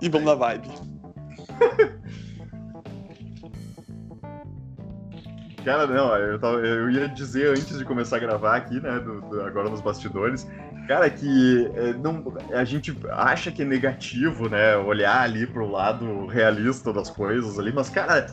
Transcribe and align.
E 0.00 0.08
vamos 0.08 0.26
na 0.26 0.34
vibe. 0.34 0.68
Cara, 5.64 5.86
não, 5.86 6.16
eu, 6.16 6.38
tava, 6.38 6.56
eu 6.58 6.90
ia 6.90 7.06
dizer 7.08 7.50
antes 7.50 7.76
de 7.76 7.84
começar 7.84 8.16
a 8.16 8.20
gravar 8.20 8.56
aqui, 8.56 8.80
né, 8.80 8.98
do, 8.98 9.20
do, 9.20 9.42
agora 9.42 9.68
nos 9.68 9.80
bastidores, 9.80 10.46
cara, 10.88 11.10
que 11.10 11.70
é, 11.74 11.92
não, 11.92 12.34
a 12.52 12.64
gente 12.64 12.96
acha 13.10 13.52
que 13.52 13.60
é 13.60 13.64
negativo, 13.64 14.48
né, 14.48 14.76
olhar 14.76 15.20
ali 15.20 15.46
pro 15.46 15.70
lado 15.70 16.26
realista 16.26 16.92
das 16.92 17.10
coisas 17.10 17.58
ali, 17.58 17.72
mas, 17.72 17.90
cara, 17.90 18.26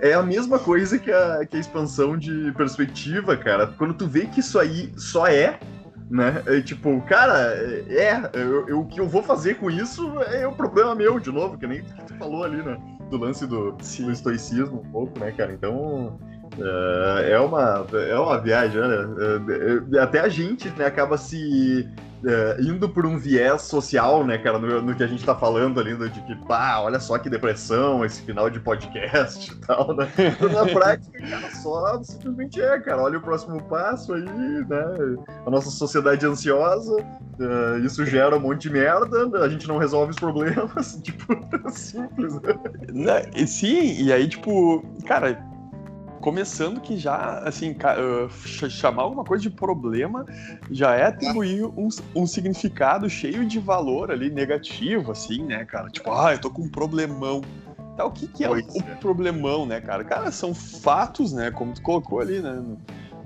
é 0.00 0.14
a 0.14 0.22
mesma 0.22 0.58
coisa 0.58 0.98
que 0.98 1.10
a, 1.10 1.44
que 1.44 1.56
a 1.56 1.60
expansão 1.60 2.16
de 2.16 2.52
perspectiva, 2.52 3.36
cara. 3.36 3.66
Quando 3.66 3.94
tu 3.94 4.06
vê 4.06 4.26
que 4.26 4.40
isso 4.40 4.58
aí 4.58 4.92
só 4.96 5.26
é, 5.26 5.58
né? 6.10 6.42
É, 6.46 6.60
tipo, 6.60 7.00
cara, 7.02 7.54
é, 7.88 8.30
eu, 8.34 8.68
eu, 8.68 8.80
o 8.80 8.86
que 8.86 9.00
eu 9.00 9.08
vou 9.08 9.22
fazer 9.22 9.54
com 9.54 9.70
isso 9.70 10.20
é 10.22 10.46
o 10.46 10.52
problema 10.52 10.94
meu, 10.94 11.18
de 11.18 11.30
novo, 11.30 11.58
que 11.58 11.66
nem 11.66 11.82
tu 11.82 12.14
falou 12.18 12.44
ali, 12.44 12.62
né? 12.62 12.76
Do 13.10 13.16
lance 13.16 13.46
do, 13.46 13.72
do 13.72 14.12
estoicismo 14.12 14.80
um 14.80 14.90
pouco, 14.90 15.18
né, 15.18 15.32
cara? 15.32 15.52
Então, 15.52 16.18
é, 16.58 17.32
é 17.32 17.40
uma, 17.40 17.86
é 17.92 18.18
uma 18.18 18.38
viagem, 18.38 18.80
né? 18.80 18.96
É, 19.92 19.96
é, 19.96 20.00
até 20.00 20.20
a 20.20 20.28
gente 20.28 20.68
né, 20.70 20.86
acaba 20.86 21.16
se 21.16 21.88
é, 22.26 22.60
indo 22.60 22.88
por 22.88 23.06
um 23.06 23.18
viés 23.18 23.62
social, 23.62 24.24
né, 24.24 24.38
cara, 24.38 24.58
no, 24.58 24.82
no, 24.82 24.94
que 24.94 25.02
a 25.02 25.06
gente 25.06 25.24
tá 25.24 25.34
falando 25.34 25.80
ali, 25.80 25.96
de 26.10 26.20
que, 26.22 26.34
pá, 26.46 26.80
olha 26.80 26.98
só 27.00 27.18
que 27.18 27.28
depressão 27.28 28.04
esse 28.04 28.22
final 28.22 28.48
de 28.48 28.60
podcast 28.60 29.50
e 29.50 29.54
tal, 29.56 29.94
né? 29.94 30.08
Na 30.52 30.66
prática, 30.66 31.18
cara, 31.18 31.50
só 31.54 32.02
simplesmente 32.02 32.60
é, 32.60 32.80
cara, 32.80 33.02
olha 33.02 33.18
o 33.18 33.22
próximo 33.22 33.62
passo 33.64 34.14
aí, 34.14 34.24
né? 34.24 35.16
A 35.46 35.50
nossa 35.50 35.70
sociedade 35.70 36.26
ansiosa, 36.26 36.94
uh, 36.94 37.78
isso 37.84 38.04
gera 38.06 38.36
um 38.36 38.40
monte 38.40 38.62
de 38.62 38.70
merda, 38.70 39.44
a 39.44 39.48
gente 39.48 39.68
não 39.68 39.78
resolve 39.78 40.12
os 40.12 40.18
problemas, 40.18 41.00
tipo, 41.02 41.26
simples, 41.70 42.40
né? 42.92 43.22
Sim, 43.46 44.02
e 44.02 44.12
aí, 44.12 44.28
tipo, 44.28 44.84
cara, 45.06 45.38
começando 46.24 46.80
que 46.80 46.96
já, 46.96 47.40
assim, 47.40 47.72
uh, 47.72 48.70
chamar 48.70 49.02
alguma 49.02 49.22
coisa 49.24 49.42
de 49.42 49.50
problema 49.50 50.24
já 50.70 50.94
é 50.94 51.04
atribuir 51.04 51.66
um, 51.66 51.90
um, 52.16 52.26
significado 52.26 53.10
cheio 53.10 53.44
de 53.44 53.58
valor 53.58 54.10
ali, 54.10 54.30
negativo, 54.30 55.12
assim, 55.12 55.44
né, 55.44 55.66
cara? 55.66 55.90
Tipo, 55.90 56.12
ah, 56.12 56.32
eu 56.32 56.40
tô 56.40 56.50
com 56.50 56.62
um 56.62 56.68
problemão. 56.70 57.42
Tá, 57.94 58.06
o 58.06 58.10
que, 58.10 58.26
que 58.26 58.42
é 58.42 58.48
o, 58.48 58.58
o 58.58 58.82
problemão, 59.00 59.66
né, 59.66 59.82
cara? 59.82 60.02
Cara, 60.02 60.32
são 60.32 60.54
fatos, 60.54 61.34
né, 61.34 61.50
como 61.50 61.74
tu 61.74 61.82
colocou 61.82 62.20
ali, 62.20 62.40
né? 62.40 62.58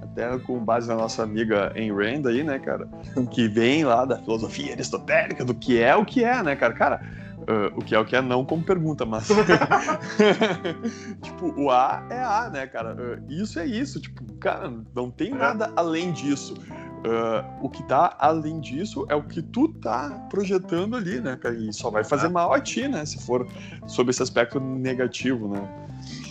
até 0.02 0.36
com 0.40 0.58
base 0.58 0.88
na 0.88 0.96
nossa 0.96 1.22
amiga 1.22 1.72
Ayn 1.76 1.92
Rand 1.92 2.26
aí, 2.26 2.42
né, 2.42 2.58
cara? 2.58 2.88
Que 3.30 3.46
vem 3.46 3.84
lá 3.84 4.04
da 4.04 4.18
filosofia 4.18 4.72
aristotélica, 4.72 5.44
do 5.44 5.54
que 5.54 5.80
é 5.80 5.94
o 5.94 6.04
que 6.04 6.24
é, 6.24 6.42
né, 6.42 6.56
cara? 6.56 6.74
Cara, 6.74 7.00
Uh, 7.48 7.72
o 7.78 7.82
que 7.82 7.94
é 7.94 7.98
o 7.98 8.04
que 8.04 8.14
é 8.14 8.20
não 8.20 8.44
como 8.44 8.62
pergunta, 8.62 9.06
mas. 9.06 9.26
tipo, 11.22 11.54
o 11.58 11.70
A 11.70 12.06
é 12.10 12.22
A, 12.22 12.50
né, 12.50 12.66
cara? 12.66 12.94
Uh, 12.94 13.32
isso 13.32 13.58
é 13.58 13.64
isso. 13.64 13.98
Tipo, 14.00 14.22
cara, 14.34 14.70
não 14.94 15.10
tem 15.10 15.30
nada 15.30 15.72
além 15.74 16.12
disso. 16.12 16.54
Uh, 16.98 17.64
o 17.64 17.70
que 17.70 17.82
tá 17.84 18.16
além 18.18 18.60
disso 18.60 19.06
é 19.08 19.14
o 19.14 19.22
que 19.22 19.40
tu 19.40 19.68
tá 19.68 20.26
projetando 20.28 20.94
ali, 20.94 21.20
né, 21.20 21.36
cara? 21.36 21.54
E 21.54 21.72
só 21.72 21.90
vai 21.90 22.04
fazer 22.04 22.28
mal 22.28 22.52
a 22.52 22.60
ti, 22.60 22.86
né? 22.86 23.06
Se 23.06 23.24
for 23.24 23.48
sob 23.86 24.10
esse 24.10 24.22
aspecto 24.22 24.60
negativo, 24.60 25.48
né? 25.48 25.66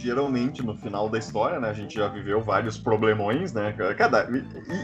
Geralmente 0.08 0.66
no 0.66 0.76
final 0.78 1.10
da 1.10 1.18
história, 1.18 1.60
né? 1.60 1.70
A 1.70 1.74
gente 1.74 1.96
já 1.96 2.08
viveu 2.08 2.42
vários 2.42 2.78
problemões, 2.78 3.54
né? 3.54 3.74
Cada, 3.98 4.28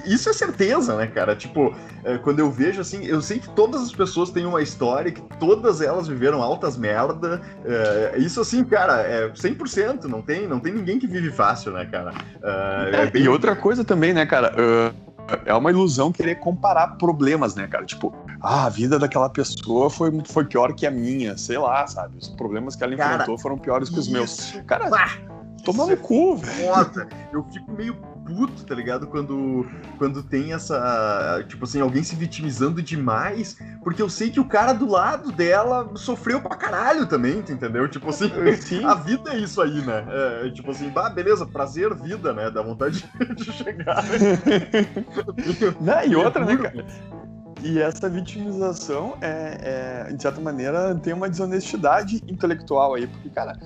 isso 0.06 0.30
é 0.30 0.34
certeza, 0.34 0.98
né, 0.98 1.08
cara? 1.08 1.36
Tipo, 1.36 1.74
é, 2.04 2.18
quando 2.18 2.40
eu 2.40 2.52
vejo 2.52 2.82
assim, 2.82 3.06
eu 3.06 3.22
sei 3.22 3.40
que 3.40 3.50
todas 3.50 3.82
as 3.82 3.92
pessoas 3.92 4.32
têm 4.32 4.46
uma 4.46 4.62
história, 4.62 5.12
que 5.12 5.22
todas 5.40 5.82
elas 5.82 6.08
viveram 6.08 6.42
altas 6.42 6.78
merda. 6.78 7.42
É, 7.64 8.16
isso 8.18 8.42
assim, 8.42 8.64
cara, 8.66 9.02
é 9.02 9.30
100%. 9.30 10.04
Não 10.06 10.22
tem, 10.22 10.48
não 10.48 10.60
tem 10.60 10.74
ninguém 10.74 11.00
que 11.00 11.08
vive 11.08 11.32
fácil, 11.32 11.72
né, 11.72 11.86
cara? 11.86 12.14
É, 12.44 13.04
é 13.04 13.10
bem... 13.10 13.24
E 13.24 13.30
outra 13.30 13.56
coisa 13.56 13.84
também, 13.86 14.14
né, 14.14 14.26
cara? 14.26 14.54
Uh 14.54 15.13
é 15.46 15.54
uma 15.54 15.70
ilusão 15.70 16.12
querer 16.12 16.36
comparar 16.36 16.98
problemas, 16.98 17.56
né, 17.56 17.68
cara? 17.68 17.86
Tipo, 17.86 18.14
ah, 18.42 18.66
a 18.66 18.70
vida 18.70 19.00
daquela 19.00 19.30
pessoa 19.30 19.90
foi, 19.90 20.12
foi 20.26 20.46
pior 20.46 20.74
que 20.74 20.86
a 20.86 20.92
minha, 20.92 21.38
sei 21.38 21.58
lá, 21.58 21.86
sabe? 21.88 22.18
Os 22.18 22.30
problemas 22.30 22.76
que 22.76 22.84
ela 22.84 22.96
cara, 22.96 23.14
enfrentou 23.16 23.38
foram 23.38 23.58
piores 23.58 23.90
que 23.90 24.00
os 24.00 24.08
meus. 24.08 24.52
Cara, 24.68 24.90
toma 25.64 25.86
no 25.86 25.98
cu, 25.98 26.38
velho. 26.38 27.10
Eu 27.32 27.44
fico 27.52 27.72
meio 27.72 27.96
puto, 28.26 28.66
tá 28.66 28.74
ligado? 28.76 29.08
Quando, 29.08 29.66
quando 29.98 30.24
tem 30.24 30.54
essa. 30.54 31.44
Tipo 31.48 31.66
assim, 31.66 31.82
alguém 31.82 32.04
se 32.04 32.16
vitimizando 32.16 32.82
demais, 32.82 33.58
porque 33.84 34.02
eu 34.02 34.10
sei 34.10 34.30
que 34.30 34.40
o 34.40 34.46
cara 34.46 34.74
do 34.74 34.90
lado 34.90 35.32
dela 35.32 35.92
sofreu 35.96 36.42
pra 36.42 36.56
caralho 36.56 37.06
também, 37.06 37.40
entendeu? 37.40 37.88
Tipo 37.88 38.10
assim, 38.10 38.32
Sim. 38.60 38.84
a 38.86 38.94
vida 38.94 39.32
é 39.32 39.38
isso 39.38 39.62
aí, 39.62 39.82
né? 39.82 40.06
É, 40.10 40.50
tipo 40.50 40.72
assim, 40.72 40.90
bah, 40.90 41.10
beleza, 41.10 41.46
prazer, 41.46 41.94
vida, 41.96 42.34
né? 42.34 42.50
Dá 42.50 42.62
vontade 42.62 43.08
de 43.36 43.52
chegar. 43.52 44.04
Não, 45.80 46.04
e 46.06 46.16
outra, 46.16 46.46
né, 46.46 46.58
cara? 46.58 46.86
E 47.62 47.80
essa 47.80 48.10
vitimização 48.10 49.18
é, 49.22 50.06
é, 50.10 50.14
de 50.14 50.22
certa 50.22 50.42
maneira, 50.42 50.94
tem 50.96 51.14
uma 51.14 51.30
desonestidade 51.30 52.22
intelectual 52.28 52.96
aí, 52.96 53.08
porque, 53.08 53.30
cara, 53.30 53.58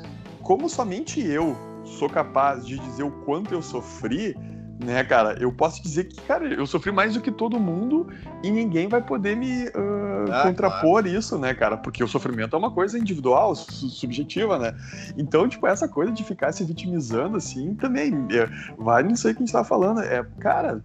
como 0.44 0.70
somente 0.70 1.20
eu 1.20 1.58
sou 1.88 2.10
capaz 2.10 2.66
de 2.66 2.78
dizer 2.78 3.04
o 3.04 3.12
quanto 3.12 3.54
eu 3.54 3.62
sofri, 3.62 4.36
né, 4.84 5.04
cara? 5.04 5.38
Eu 5.40 5.52
posso 5.52 5.82
dizer 5.82 6.06
que, 6.06 6.22
cara, 6.22 6.46
eu 6.54 6.66
sofri 6.68 6.92
mais 6.92 7.14
do 7.14 7.22
que 7.22 7.32
todo 7.32 7.60
mundo 7.60 8.08
e 8.44 8.52
ninguém 8.52 8.88
vai 8.88 9.02
poder 9.02 9.36
me 9.36 9.68
uh, 9.70 10.32
ah, 10.32 10.44
contrapor 10.44 11.04
claro. 11.04 11.08
isso, 11.08 11.38
né, 11.38 11.54
cara? 11.54 11.78
Porque 11.78 12.04
o 12.04 12.08
sofrimento 12.08 12.56
é 12.56 12.60
uma 12.60 12.72
coisa 12.72 12.98
individual, 12.98 13.56
subjetiva, 13.56 14.60
né? 14.60 14.76
Então, 15.18 15.48
tipo, 15.48 15.66
essa 15.66 15.88
coisa 15.88 16.12
de 16.12 16.24
ficar 16.24 16.52
se 16.52 16.64
vitimizando, 16.64 17.38
assim, 17.38 17.74
também 17.76 18.14
é, 18.32 18.48
vai 18.78 19.04
nisso 19.04 19.28
aí 19.28 19.34
que 19.34 19.42
a 19.42 19.46
gente 19.46 19.54
tá 19.54 19.64
falando. 19.64 20.02
É, 20.02 20.24
cara, 20.40 20.82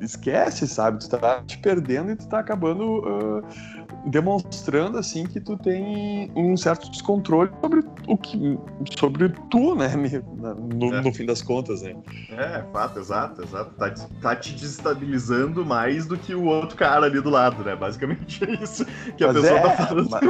esquece, 0.00 0.66
sabe? 0.66 0.98
Tu 0.98 1.08
tá 1.08 1.42
te 1.46 1.58
perdendo 1.58 2.12
e 2.12 2.16
tu 2.16 2.26
tá 2.28 2.38
acabando 2.40 3.00
uh, 3.00 3.77
demonstrando 4.08 4.98
assim 4.98 5.24
que 5.26 5.40
tu 5.40 5.56
tem 5.56 6.30
um 6.34 6.56
certo 6.56 6.90
descontrole 6.90 7.50
sobre 7.60 7.84
o 8.06 8.16
que 8.16 8.58
sobre 8.98 9.28
tu, 9.50 9.74
né? 9.74 9.88
No, 10.38 10.94
é. 10.94 11.00
no 11.00 11.12
fim 11.12 11.26
das 11.26 11.42
contas, 11.42 11.82
né? 11.82 11.94
É, 12.30 12.62
fato, 12.72 12.98
exato, 12.98 13.42
exato. 13.42 13.70
Tá, 13.76 13.90
tá, 14.20 14.36
te 14.36 14.54
desestabilizando 14.54 15.64
mais 15.64 16.06
do 16.06 16.16
que 16.16 16.34
o 16.34 16.44
outro 16.44 16.76
cara 16.76 17.06
ali 17.06 17.20
do 17.20 17.30
lado, 17.30 17.62
né? 17.64 17.74
Basicamente 17.74 18.44
é 18.44 18.62
isso 18.62 18.84
que 19.16 19.24
a 19.24 19.32
mas 19.32 19.42
pessoa 19.42 19.60
tá 19.60 19.68
é, 19.68 19.76
tá 19.76 19.86
falando. 19.86 20.10
Mas... 20.10 20.22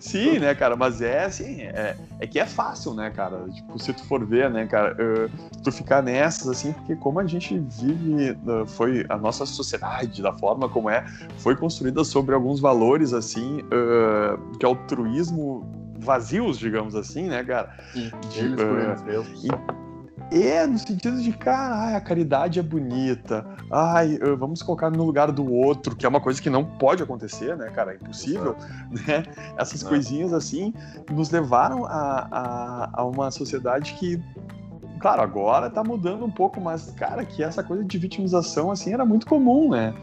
Sim, 0.00 0.38
né, 0.38 0.54
cara? 0.54 0.76
Mas 0.76 1.00
é 1.00 1.24
assim, 1.24 1.62
é, 1.62 1.96
é 2.20 2.26
que 2.26 2.38
é 2.38 2.46
fácil, 2.46 2.94
né, 2.94 3.10
cara? 3.10 3.48
Tipo, 3.50 3.78
se 3.78 3.92
tu 3.92 4.04
for 4.04 4.24
ver, 4.24 4.50
né, 4.50 4.66
cara, 4.66 4.94
uh, 4.94 5.30
tu 5.62 5.70
ficar 5.70 6.02
nessas, 6.02 6.48
assim, 6.48 6.72
porque 6.72 6.96
como 6.96 7.20
a 7.20 7.26
gente 7.26 7.58
vive, 7.58 8.32
uh, 8.32 8.66
foi 8.66 9.04
a 9.08 9.16
nossa 9.16 9.44
sociedade, 9.46 10.22
da 10.22 10.32
forma 10.32 10.68
como 10.68 10.90
é, 10.90 11.04
foi 11.38 11.56
construída 11.56 12.02
sobre 12.08 12.34
alguns 12.34 12.60
valores, 12.60 13.12
assim, 13.12 13.60
uh, 13.62 14.58
de 14.58 14.66
altruísmo 14.66 15.66
vazios, 15.98 16.58
digamos 16.58 16.94
assim, 16.94 17.28
né, 17.28 17.42
cara? 17.44 17.74
Sim, 17.92 18.10
de, 18.30 18.38
eles 18.38 18.62
por 18.62 18.78
eles 18.78 19.02
mesmos. 19.02 19.46
É, 20.30 20.66
no 20.66 20.78
sentido 20.78 21.22
de, 21.22 21.32
cara, 21.32 21.96
a 21.96 22.00
caridade 22.00 22.58
é 22.58 22.62
bonita, 22.62 23.46
ai, 23.72 24.18
vamos 24.38 24.62
colocar 24.62 24.90
no 24.90 25.02
lugar 25.02 25.32
do 25.32 25.50
outro, 25.50 25.96
que 25.96 26.04
é 26.04 26.08
uma 26.08 26.20
coisa 26.20 26.40
que 26.40 26.50
não 26.50 26.64
pode 26.64 27.02
acontecer, 27.02 27.56
né, 27.56 27.70
cara? 27.70 27.92
É 27.92 27.96
impossível, 27.96 28.54
Exato. 28.92 29.10
né? 29.10 29.22
Essas 29.56 29.76
Exato. 29.76 29.88
coisinhas 29.88 30.32
assim 30.34 30.74
nos 31.10 31.30
levaram 31.30 31.86
a, 31.86 32.28
a, 32.30 32.90
a 33.00 33.04
uma 33.04 33.30
sociedade 33.30 33.94
que 33.94 34.22
claro, 34.98 35.22
agora 35.22 35.70
tá 35.70 35.82
mudando 35.82 36.24
um 36.24 36.30
pouco, 36.30 36.60
mas, 36.60 36.90
cara, 36.90 37.24
que 37.24 37.42
essa 37.42 37.62
coisa 37.62 37.84
de 37.84 37.98
vitimização, 37.98 38.70
assim, 38.70 38.92
era 38.92 39.04
muito 39.04 39.26
comum, 39.26 39.70
né? 39.70 39.94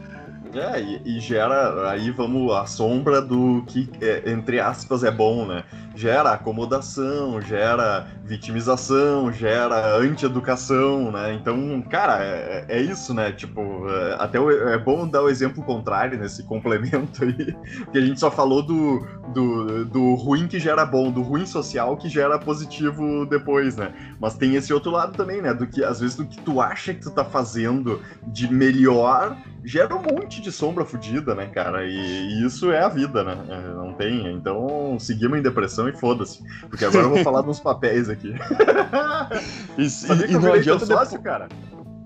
É, 0.56 0.80
e, 0.80 1.02
e, 1.04 1.20
gera, 1.20 1.90
aí 1.90 2.10
vamos, 2.10 2.50
a 2.54 2.64
sombra 2.64 3.20
do 3.20 3.62
que, 3.66 3.90
é, 4.00 4.30
entre 4.30 4.58
aspas, 4.58 5.04
é 5.04 5.10
bom, 5.10 5.44
né? 5.44 5.64
Gera 5.94 6.32
acomodação, 6.32 7.40
gera 7.42 8.06
vitimização, 8.24 9.30
gera 9.30 9.96
anti-educação, 9.98 11.12
né? 11.12 11.34
Então, 11.34 11.82
cara, 11.82 12.24
é, 12.24 12.64
é 12.68 12.80
isso, 12.80 13.12
né? 13.12 13.32
Tipo, 13.32 13.86
é, 13.90 14.16
até 14.18 14.40
o, 14.40 14.50
é 14.50 14.78
bom 14.78 15.06
dar 15.06 15.22
o 15.22 15.28
exemplo 15.28 15.62
contrário 15.62 16.18
nesse 16.18 16.42
complemento 16.44 17.22
aí, 17.22 17.54
porque 17.84 17.98
a 17.98 18.06
gente 18.06 18.18
só 18.18 18.30
falou 18.30 18.62
do, 18.62 19.06
do, 19.34 19.84
do 19.84 20.14
ruim 20.14 20.48
que 20.48 20.58
gera 20.58 20.86
bom, 20.86 21.10
do 21.10 21.20
ruim 21.20 21.44
social 21.44 21.98
que 21.98 22.08
gera 22.08 22.38
positivo 22.38 23.26
depois, 23.26 23.76
né? 23.76 23.92
Mas 24.18 24.34
tem 24.36 24.54
esse 24.54 24.72
outro 24.72 24.90
lado 24.90 25.14
também, 25.14 25.42
né? 25.42 25.52
Do 25.52 25.66
que, 25.66 25.84
às 25.84 26.00
vezes, 26.00 26.16
do 26.16 26.24
que 26.24 26.40
tu 26.40 26.62
acha 26.62 26.94
que 26.94 27.02
tu 27.02 27.10
tá 27.10 27.26
fazendo 27.26 28.00
de 28.26 28.50
melhor 28.50 29.36
gera 29.66 29.96
um 29.96 30.02
monte 30.02 30.40
de 30.40 30.45
sombra 30.52 30.84
fodida, 30.84 31.34
né, 31.34 31.46
cara? 31.46 31.84
E, 31.84 31.96
e, 31.96 32.46
isso 32.46 32.70
é 32.70 32.82
a 32.82 32.88
vida, 32.88 33.22
né? 33.24 33.36
É, 33.48 33.74
não 33.74 33.92
tem. 33.92 34.32
Então, 34.32 34.96
seguimos 34.98 35.38
em 35.38 35.42
depressão 35.42 35.88
e 35.88 35.92
foda-se. 35.92 36.42
Porque 36.68 36.84
agora 36.84 37.04
eu 37.04 37.10
vou 37.10 37.24
falar 37.24 37.42
dos 37.42 37.60
papéis 37.60 38.08
aqui. 38.08 38.34
e, 39.78 39.88
Sabia 39.88 40.26
que 40.26 40.34
eu 40.34 40.40
não 40.40 40.52
adianta 40.52 40.86
sócio, 40.86 41.18
depois... 41.18 41.22
cara? 41.22 41.48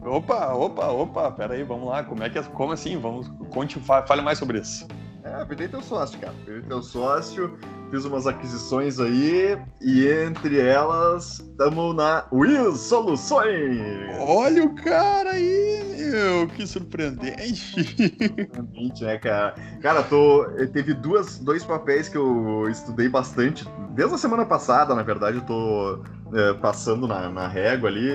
Opa, 0.02 0.54
opa, 0.54 0.86
opa, 0.88 1.30
peraí, 1.30 1.62
vamos 1.62 1.88
lá. 1.88 2.02
Como 2.02 2.22
é 2.22 2.30
que 2.30 2.38
é, 2.38 2.42
como 2.42 2.72
assim? 2.72 2.98
Vamos, 2.98 3.30
conte, 3.50 3.78
fale 3.80 4.22
mais 4.22 4.38
sobre 4.38 4.58
isso. 4.58 4.86
É, 5.22 5.44
virei 5.44 5.68
teu 5.68 5.82
sócio, 5.82 6.18
cara. 6.18 6.32
Virei 6.46 6.62
teu 6.62 6.82
sócio, 6.82 7.58
fiz 7.90 8.04
umas 8.04 8.26
aquisições 8.26 8.98
aí 8.98 9.58
e 9.80 10.06
entre 10.06 10.58
elas 10.58 11.40
estamos 11.40 11.94
na 11.94 12.24
Will 12.32 12.74
Soluções. 12.74 13.78
Olha 14.18 14.64
o 14.64 14.74
cara 14.74 15.32
aí, 15.32 15.69
meu, 16.10 16.46
que 16.48 16.66
surpreendente. 16.66 17.84
Surpreendente, 17.84 19.04
né, 19.04 19.18
cara? 19.18 19.54
Cara, 19.80 20.02
tô, 20.02 20.44
teve 20.72 20.94
duas, 20.94 21.38
dois 21.38 21.64
papéis 21.64 22.08
que 22.08 22.16
eu 22.16 22.68
estudei 22.68 23.08
bastante, 23.08 23.64
desde 23.90 24.14
a 24.14 24.18
semana 24.18 24.44
passada, 24.44 24.94
na 24.94 25.02
verdade, 25.02 25.38
eu 25.38 25.42
tô 25.42 26.02
é, 26.32 26.54
passando 26.54 27.06
na, 27.06 27.28
na 27.28 27.48
régua 27.48 27.88
ali. 27.88 28.08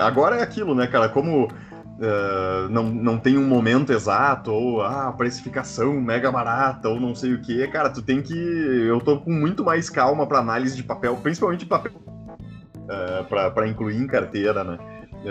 Agora 0.00 0.36
é 0.36 0.42
aquilo, 0.42 0.74
né, 0.74 0.86
cara? 0.86 1.08
Como 1.08 1.48
Uh, 1.96 2.68
não, 2.68 2.82
não 2.82 3.18
tem 3.18 3.38
um 3.38 3.48
momento 3.48 3.90
exato, 3.90 4.52
ou 4.52 4.82
ah, 4.82 5.10
precificação 5.16 5.98
mega 5.98 6.30
barata, 6.30 6.90
ou 6.90 7.00
não 7.00 7.14
sei 7.14 7.32
o 7.32 7.40
que, 7.40 7.66
cara, 7.68 7.88
tu 7.88 8.02
tem 8.02 8.20
que. 8.20 8.34
Eu 8.34 9.00
tô 9.00 9.18
com 9.18 9.32
muito 9.32 9.64
mais 9.64 9.88
calma 9.88 10.26
para 10.26 10.40
análise 10.40 10.76
de 10.76 10.82
papel, 10.82 11.16
principalmente 11.16 11.60
de 11.60 11.66
papel, 11.66 11.92
uh, 11.96 13.24
para 13.54 13.66
incluir 13.66 13.96
em 13.96 14.06
carteira, 14.06 14.62
né? 14.62 14.76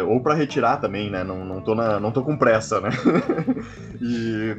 Ou 0.01 0.21
para 0.21 0.33
retirar 0.33 0.77
também, 0.77 1.09
né? 1.09 1.23
Não, 1.23 1.45
não, 1.45 1.61
tô 1.61 1.75
na, 1.75 1.99
não 1.99 2.11
tô 2.11 2.23
com 2.23 2.37
pressa, 2.37 2.81
né? 2.81 2.89
e 4.01 4.55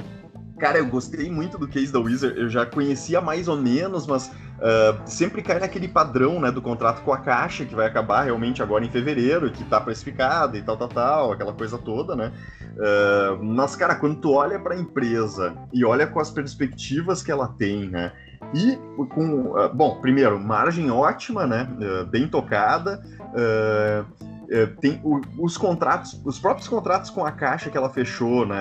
Cara, 0.59 0.79
eu 0.79 0.87
gostei 0.87 1.31
muito 1.31 1.59
do 1.59 1.69
case 1.69 1.93
da 1.93 1.99
Wizard, 1.99 2.39
eu 2.39 2.49
já 2.49 2.65
conhecia 2.65 3.21
mais 3.21 3.47
ou 3.47 3.59
menos, 3.59 4.07
mas 4.07 4.29
uh, 4.29 4.99
sempre 5.05 5.43
cai 5.43 5.59
naquele 5.59 5.87
padrão, 5.87 6.41
né, 6.41 6.51
do 6.51 6.63
contrato 6.63 7.03
com 7.03 7.13
a 7.13 7.19
Caixa, 7.19 7.67
que 7.67 7.75
vai 7.75 7.87
acabar 7.87 8.23
realmente 8.23 8.63
agora 8.63 8.83
em 8.83 8.91
fevereiro, 8.91 9.51
que 9.51 9.63
tá 9.65 9.79
precificado 9.79 10.57
e 10.57 10.63
tal, 10.63 10.79
tal, 10.79 10.89
tal, 10.89 11.33
aquela 11.33 11.53
coisa 11.53 11.77
toda, 11.77 12.17
né? 12.17 12.33
Uh, 12.63 13.45
mas, 13.45 13.77
cara, 13.77 13.97
quando 13.97 14.17
tu 14.17 14.33
olha 14.33 14.59
para 14.59 14.75
a 14.75 14.79
empresa 14.79 15.55
e 15.75 15.85
olha 15.85 16.07
com 16.07 16.21
as 16.21 16.31
perspectivas 16.31 17.23
que 17.23 17.31
ela 17.31 17.49
tem, 17.49 17.91
né? 17.91 18.13
E 18.55 18.79
com, 19.11 19.59
uh, 19.59 19.75
bom, 19.75 20.01
primeiro, 20.01 20.41
margem 20.41 20.91
ótima, 20.91 21.47
né? 21.47 21.69
bem 22.11 22.29
tocada. 22.29 23.03
Uh, 23.37 24.37
tem 24.81 25.01
o, 25.03 25.21
os 25.39 25.59
contratos, 25.59 26.21
os 26.25 26.39
próprios 26.39 26.69
contratos 26.69 27.11
com 27.11 27.25
a 27.25 27.33
caixa 27.33 27.69
que 27.69 27.77
ela 27.77 27.91
fechou, 27.91 28.47
né, 28.47 28.57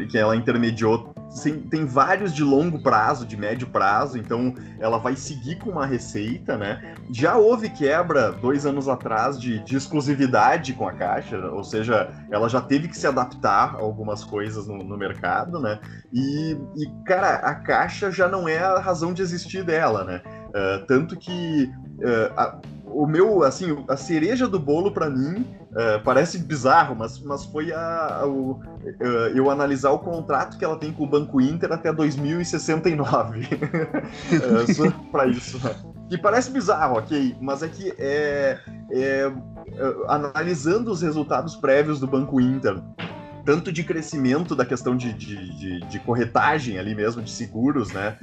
é, 0.00 0.06
que 0.06 0.16
ela 0.16 0.34
intermediou, 0.34 1.12
tem, 1.42 1.60
tem, 1.60 1.84
vários 1.84 2.32
de 2.32 2.42
longo 2.42 2.82
prazo, 2.82 3.26
de 3.26 3.36
médio 3.36 3.66
prazo, 3.66 4.16
então 4.16 4.54
ela 4.80 4.98
vai 4.98 5.14
seguir 5.14 5.56
com 5.56 5.70
uma 5.70 5.84
receita, 5.84 6.56
né? 6.56 6.94
Já 7.12 7.36
houve 7.36 7.68
quebra 7.68 8.32
dois 8.32 8.64
anos 8.64 8.88
atrás 8.88 9.38
de, 9.38 9.58
de 9.60 9.76
exclusividade 9.76 10.72
com 10.72 10.88
a 10.88 10.92
caixa, 10.92 11.38
ou 11.50 11.62
seja, 11.62 12.10
ela 12.30 12.48
já 12.48 12.60
teve 12.62 12.88
que 12.88 12.96
se 12.96 13.06
adaptar 13.06 13.74
a 13.74 13.78
algumas 13.78 14.24
coisas 14.24 14.66
no, 14.66 14.82
no 14.82 14.96
mercado, 14.96 15.60
né? 15.60 15.78
E, 16.12 16.56
e, 16.76 17.04
cara, 17.04 17.36
a 17.36 17.54
caixa 17.54 18.10
já 18.10 18.26
não 18.26 18.48
é 18.48 18.58
a 18.58 18.80
razão 18.80 19.12
de 19.12 19.20
existir 19.20 19.62
dela, 19.62 20.04
né? 20.04 20.22
Uh, 20.48 20.86
tanto 20.86 21.14
que 21.16 21.70
uh, 21.98 22.32
a, 22.34 22.58
o 22.92 23.06
meu, 23.06 23.42
assim, 23.42 23.84
a 23.88 23.96
cereja 23.96 24.48
do 24.48 24.58
bolo 24.58 24.92
para 24.92 25.08
mim 25.08 25.46
uh, 25.70 26.02
parece 26.04 26.38
bizarro, 26.38 26.94
mas, 26.96 27.18
mas 27.20 27.44
foi 27.44 27.72
a, 27.72 28.20
a 28.22 28.26
o, 28.26 28.52
uh, 28.52 28.60
eu 29.34 29.50
analisar 29.50 29.90
o 29.90 29.98
contrato 29.98 30.58
que 30.58 30.64
ela 30.64 30.76
tem 30.76 30.92
com 30.92 31.04
o 31.04 31.06
Banco 31.06 31.40
Inter 31.40 31.72
até 31.72 31.92
2069. 31.92 33.40
uh, 33.44 35.10
para 35.12 35.26
isso. 35.26 35.64
Né? 35.64 35.74
Que 36.08 36.18
parece 36.18 36.50
bizarro, 36.50 36.96
ok, 36.96 37.36
mas 37.40 37.62
é 37.62 37.68
que 37.68 37.92
é, 37.98 38.58
é, 38.90 39.32
analisando 40.08 40.90
os 40.90 41.02
resultados 41.02 41.54
prévios 41.56 42.00
do 42.00 42.06
Banco 42.06 42.40
Inter 42.40 42.82
tanto 43.44 43.72
de 43.72 43.82
crescimento 43.82 44.54
da 44.54 44.64
questão 44.64 44.94
de, 44.94 45.10
de, 45.14 45.58
de, 45.58 45.80
de 45.80 45.98
corretagem 46.00 46.78
ali 46.78 46.94
mesmo, 46.94 47.22
de 47.22 47.30
seguros, 47.30 47.90
né? 47.92 48.18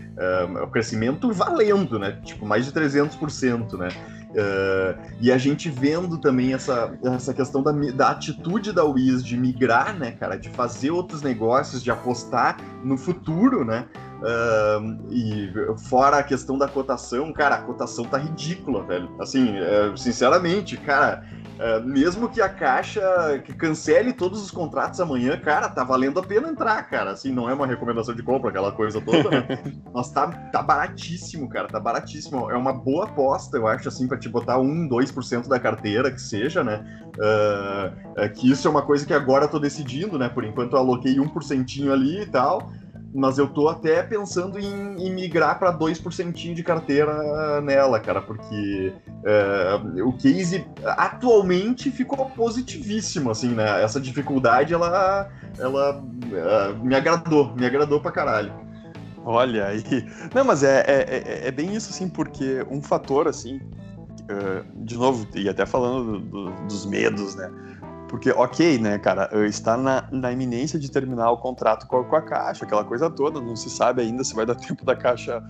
o 0.64 0.68
crescimento 0.68 1.34
valendo, 1.34 1.98
né? 1.98 2.20
Tipo, 2.24 2.46
mais 2.46 2.64
de 2.64 2.72
300%, 2.72 3.76
né? 3.76 3.88
Uh, 4.36 5.00
e 5.22 5.32
a 5.32 5.38
gente 5.38 5.70
vendo 5.70 6.18
também 6.18 6.54
essa, 6.54 6.94
essa 7.06 7.34
questão 7.34 7.64
da, 7.64 7.72
da 7.72 8.10
atitude 8.10 8.74
da 8.74 8.84
Wiz 8.84 9.24
de 9.24 9.38
migrar, 9.38 9.98
né, 9.98 10.12
cara, 10.12 10.36
de 10.36 10.50
fazer 10.50 10.92
outros 10.92 11.22
negócios, 11.22 11.82
de 11.82 11.90
apostar 11.90 12.58
no 12.84 12.98
futuro, 12.98 13.64
né? 13.64 13.86
Uh, 14.22 15.12
e 15.12 15.52
fora 15.90 16.18
a 16.18 16.24
questão 16.24 16.58
da 16.58 16.68
cotação, 16.68 17.32
cara, 17.34 17.56
a 17.56 17.62
cotação 17.62 18.06
tá 18.06 18.18
ridícula, 18.18 18.84
velho. 18.84 19.10
Assim, 19.20 19.56
uh, 19.60 19.98
sinceramente, 19.98 20.78
cara, 20.78 21.24
é, 21.58 21.80
mesmo 21.80 22.28
que 22.28 22.42
a 22.42 22.50
Caixa 22.50 23.02
que 23.44 23.54
cancele 23.54 24.12
todos 24.12 24.42
os 24.42 24.52
contratos 24.52 25.00
amanhã, 25.00 25.38
cara, 25.38 25.70
tá 25.70 25.86
valendo 25.86 26.20
a 26.20 26.24
pena 26.24 26.50
entrar, 26.50 26.84
cara. 26.84 27.12
Assim, 27.12 27.32
não 27.32 27.50
é 27.50 27.54
uma 27.54 27.66
recomendação 27.66 28.14
de 28.14 28.22
compra, 28.22 28.50
aquela 28.50 28.72
coisa 28.74 29.00
toda, 29.00 29.30
né? 29.30 29.48
Mas 29.94 30.12
tá, 30.12 30.28
tá 30.52 30.62
baratíssimo, 30.62 31.48
cara, 31.48 31.68
tá 31.68 31.80
baratíssimo. 31.80 32.52
É 32.52 32.58
uma 32.58 32.74
boa 32.74 33.06
aposta, 33.06 33.56
eu 33.56 33.68
acho, 33.68 33.88
assim, 33.88 34.06
pra 34.06 34.18
te 34.18 34.28
botar 34.28 34.60
1, 34.60 34.90
2% 34.90 35.48
da 35.48 35.60
carteira, 35.60 36.12
que 36.12 36.22
seja, 36.22 36.62
né? 36.62 36.86
Uh, 37.16 38.30
que 38.34 38.52
isso 38.52 38.68
é 38.68 38.72
uma 38.72 38.82
coisa 38.82 39.06
que 39.06 39.14
agora 39.14 39.46
eu 39.46 39.50
tô 39.50 39.60
decidindo, 39.60 40.20
né? 40.20 40.28
Por 40.28 40.44
enquanto 40.44 40.74
eu 40.74 40.80
aloquei 40.80 41.16
1% 41.16 41.90
ali 41.90 42.24
e 42.24 42.26
tal 42.26 42.70
mas 43.16 43.38
eu 43.38 43.48
tô 43.48 43.70
até 43.70 44.04
pensando 44.04 44.60
em, 44.60 45.08
em 45.08 45.14
migrar 45.14 45.58
para 45.58 45.72
2% 45.72 46.54
de 46.54 46.64
carteira 46.64 47.62
nela, 47.62 47.98
cara, 47.98 48.22
porque 48.22 48.94
é, 49.24 50.04
o 50.04 50.12
case 50.12 50.68
atualmente 50.84 51.90
ficou 51.90 52.30
positivíssimo, 52.32 53.32
assim, 53.32 53.50
né? 53.50 53.82
Essa 53.82 54.02
dificuldade, 54.02 54.74
ela, 54.74 55.32
ela 55.58 56.04
é, 56.34 56.74
me 56.84 56.94
agradou, 56.94 57.56
me 57.56 57.66
agradou 57.66 58.02
pra 58.02 58.12
caralho. 58.12 58.54
Olha 59.24 59.68
aí. 59.68 59.84
Não, 60.34 60.44
mas 60.44 60.62
é, 60.62 60.82
é, 60.82 61.44
é, 61.46 61.48
é 61.48 61.52
bem 61.52 61.74
isso, 61.74 61.92
assim, 61.92 62.10
porque 62.10 62.66
um 62.70 62.82
fator, 62.82 63.30
assim, 63.30 63.58
uh, 63.58 64.84
de 64.84 64.98
novo, 64.98 65.26
e 65.34 65.48
até 65.48 65.66
falando 65.66 66.20
do, 66.20 66.50
do, 66.50 66.52
dos 66.68 66.86
medos, 66.86 67.34
né? 67.36 67.50
Porque, 68.08 68.32
ok, 68.32 68.78
né, 68.78 69.00
cara, 69.00 69.30
está 69.48 69.76
na, 69.76 70.08
na 70.12 70.32
iminência 70.32 70.80
de 70.80 70.90
terminar 70.90 71.32
o 71.32 71.38
contrato 71.38 71.88
com 71.88 71.98
a, 71.98 72.04
com 72.04 72.16
a 72.16 72.22
Caixa, 72.22 72.66
aquela 72.66 72.84
coisa 72.84 73.10
toda, 73.10 73.42
não 73.42 73.56
se 73.56 73.70
sabe 73.70 74.02
ainda 74.02 74.24
se 74.24 74.36
vai 74.36 74.46
dar 74.46 74.56
tempo 74.56 74.86
da 74.86 74.96
Caixa 74.96 75.44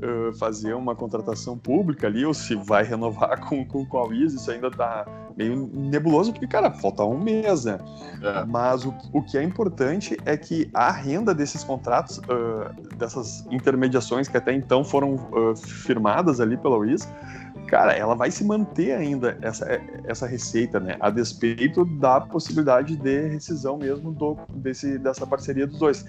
uh, 0.00 0.32
fazer 0.38 0.74
uma 0.74 0.96
contratação 0.96 1.56
pública 1.58 2.06
ali, 2.06 2.24
ou 2.24 2.32
se 2.32 2.54
vai 2.54 2.84
renovar 2.84 3.40
com, 3.46 3.64
com, 3.64 3.84
com 3.84 3.98
a 3.98 4.06
Wiz, 4.06 4.32
isso 4.32 4.50
ainda 4.50 4.70
tá 4.70 5.06
meio 5.36 5.70
nebuloso, 5.72 6.32
porque, 6.32 6.46
cara, 6.46 6.70
falta 6.70 7.04
um 7.04 7.18
mês, 7.18 7.64
né? 7.64 7.78
É. 8.22 8.44
Mas 8.44 8.84
o, 8.84 8.94
o 9.12 9.22
que 9.22 9.38
é 9.38 9.42
importante 9.42 10.16
é 10.24 10.36
que 10.36 10.68
a 10.74 10.90
renda 10.90 11.34
desses 11.34 11.64
contratos, 11.64 12.18
uh, 12.18 12.96
dessas 12.96 13.46
intermediações 13.50 14.28
que 14.28 14.36
até 14.36 14.52
então 14.52 14.84
foram 14.84 15.14
uh, 15.14 15.56
firmadas 15.56 16.40
ali 16.40 16.56
pela 16.56 16.76
Wiz, 16.76 17.08
cara, 17.66 17.92
ela 17.92 18.14
vai 18.14 18.30
se 18.30 18.44
manter 18.44 18.92
ainda 18.92 19.38
essa, 19.40 19.80
essa 20.04 20.26
receita, 20.26 20.80
né? 20.80 20.96
A 21.00 21.10
despeito 21.10 21.84
da 21.84 22.20
possibilidade 22.20 22.96
de 22.96 23.28
rescisão 23.28 23.76
mesmo 23.76 24.12
do, 24.12 24.36
desse, 24.48 24.98
dessa 24.98 25.26
parceria 25.26 25.66
dos 25.66 25.78
dois. 25.78 26.04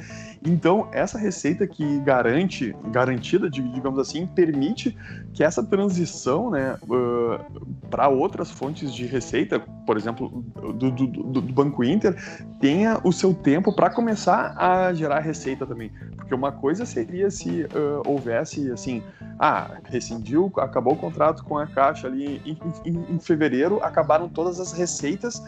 Então, 0.45 0.87
essa 0.91 1.17
receita 1.17 1.67
que 1.67 1.99
garante, 1.99 2.75
garantida, 2.91 3.49
digamos 3.49 3.99
assim, 3.99 4.25
permite 4.25 4.97
que 5.33 5.43
essa 5.43 5.63
transição, 5.63 6.49
né, 6.49 6.77
uh, 6.83 7.61
para 7.89 8.09
outras 8.09 8.49
fontes 8.49 8.93
de 8.93 9.05
receita, 9.05 9.59
por 9.85 9.97
exemplo, 9.97 10.29
do, 10.29 10.91
do, 10.91 11.07
do, 11.07 11.41
do 11.41 11.53
Banco 11.53 11.83
Inter, 11.83 12.15
tenha 12.59 12.99
o 13.03 13.11
seu 13.11 13.33
tempo 13.33 13.73
para 13.73 13.89
começar 13.89 14.55
a 14.57 14.93
gerar 14.93 15.19
receita 15.19 15.65
também. 15.65 15.91
Porque 16.15 16.33
uma 16.33 16.51
coisa 16.51 16.85
seria 16.85 17.29
se 17.29 17.63
uh, 17.63 18.01
houvesse, 18.05 18.71
assim, 18.71 19.03
ah, 19.39 19.77
rescindiu, 19.85 20.51
acabou 20.57 20.93
o 20.93 20.97
contrato 20.97 21.40
com 21.43 21.57
a 21.57 21.67
Caixa 21.67 22.07
ali 22.07 22.41
em, 22.45 22.57
em, 22.85 23.15
em 23.15 23.19
fevereiro, 23.19 23.83
acabaram 23.83 24.29
todas 24.29 24.59
as 24.59 24.71
receitas 24.71 25.41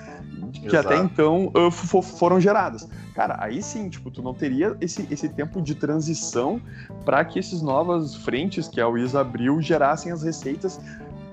que 0.53 0.67
Exato. 0.67 0.89
até 0.89 0.97
então 0.97 1.51
uh, 1.55 1.71
foram 2.01 2.39
geradas. 2.39 2.87
Cara, 3.13 3.37
aí 3.39 3.61
sim, 3.61 3.89
tipo, 3.89 4.09
tu 4.09 4.21
não 4.21 4.33
teria 4.33 4.75
esse, 4.81 5.07
esse 5.11 5.29
tempo 5.29 5.61
de 5.61 5.75
transição 5.75 6.61
para 7.05 7.23
que 7.25 7.39
esses 7.39 7.61
novas 7.61 8.15
frentes 8.15 8.67
que 8.67 8.81
a 8.81 8.87
Wiz 8.87 9.15
abriu 9.15 9.61
gerassem 9.61 10.11
as 10.11 10.23
receitas 10.23 10.79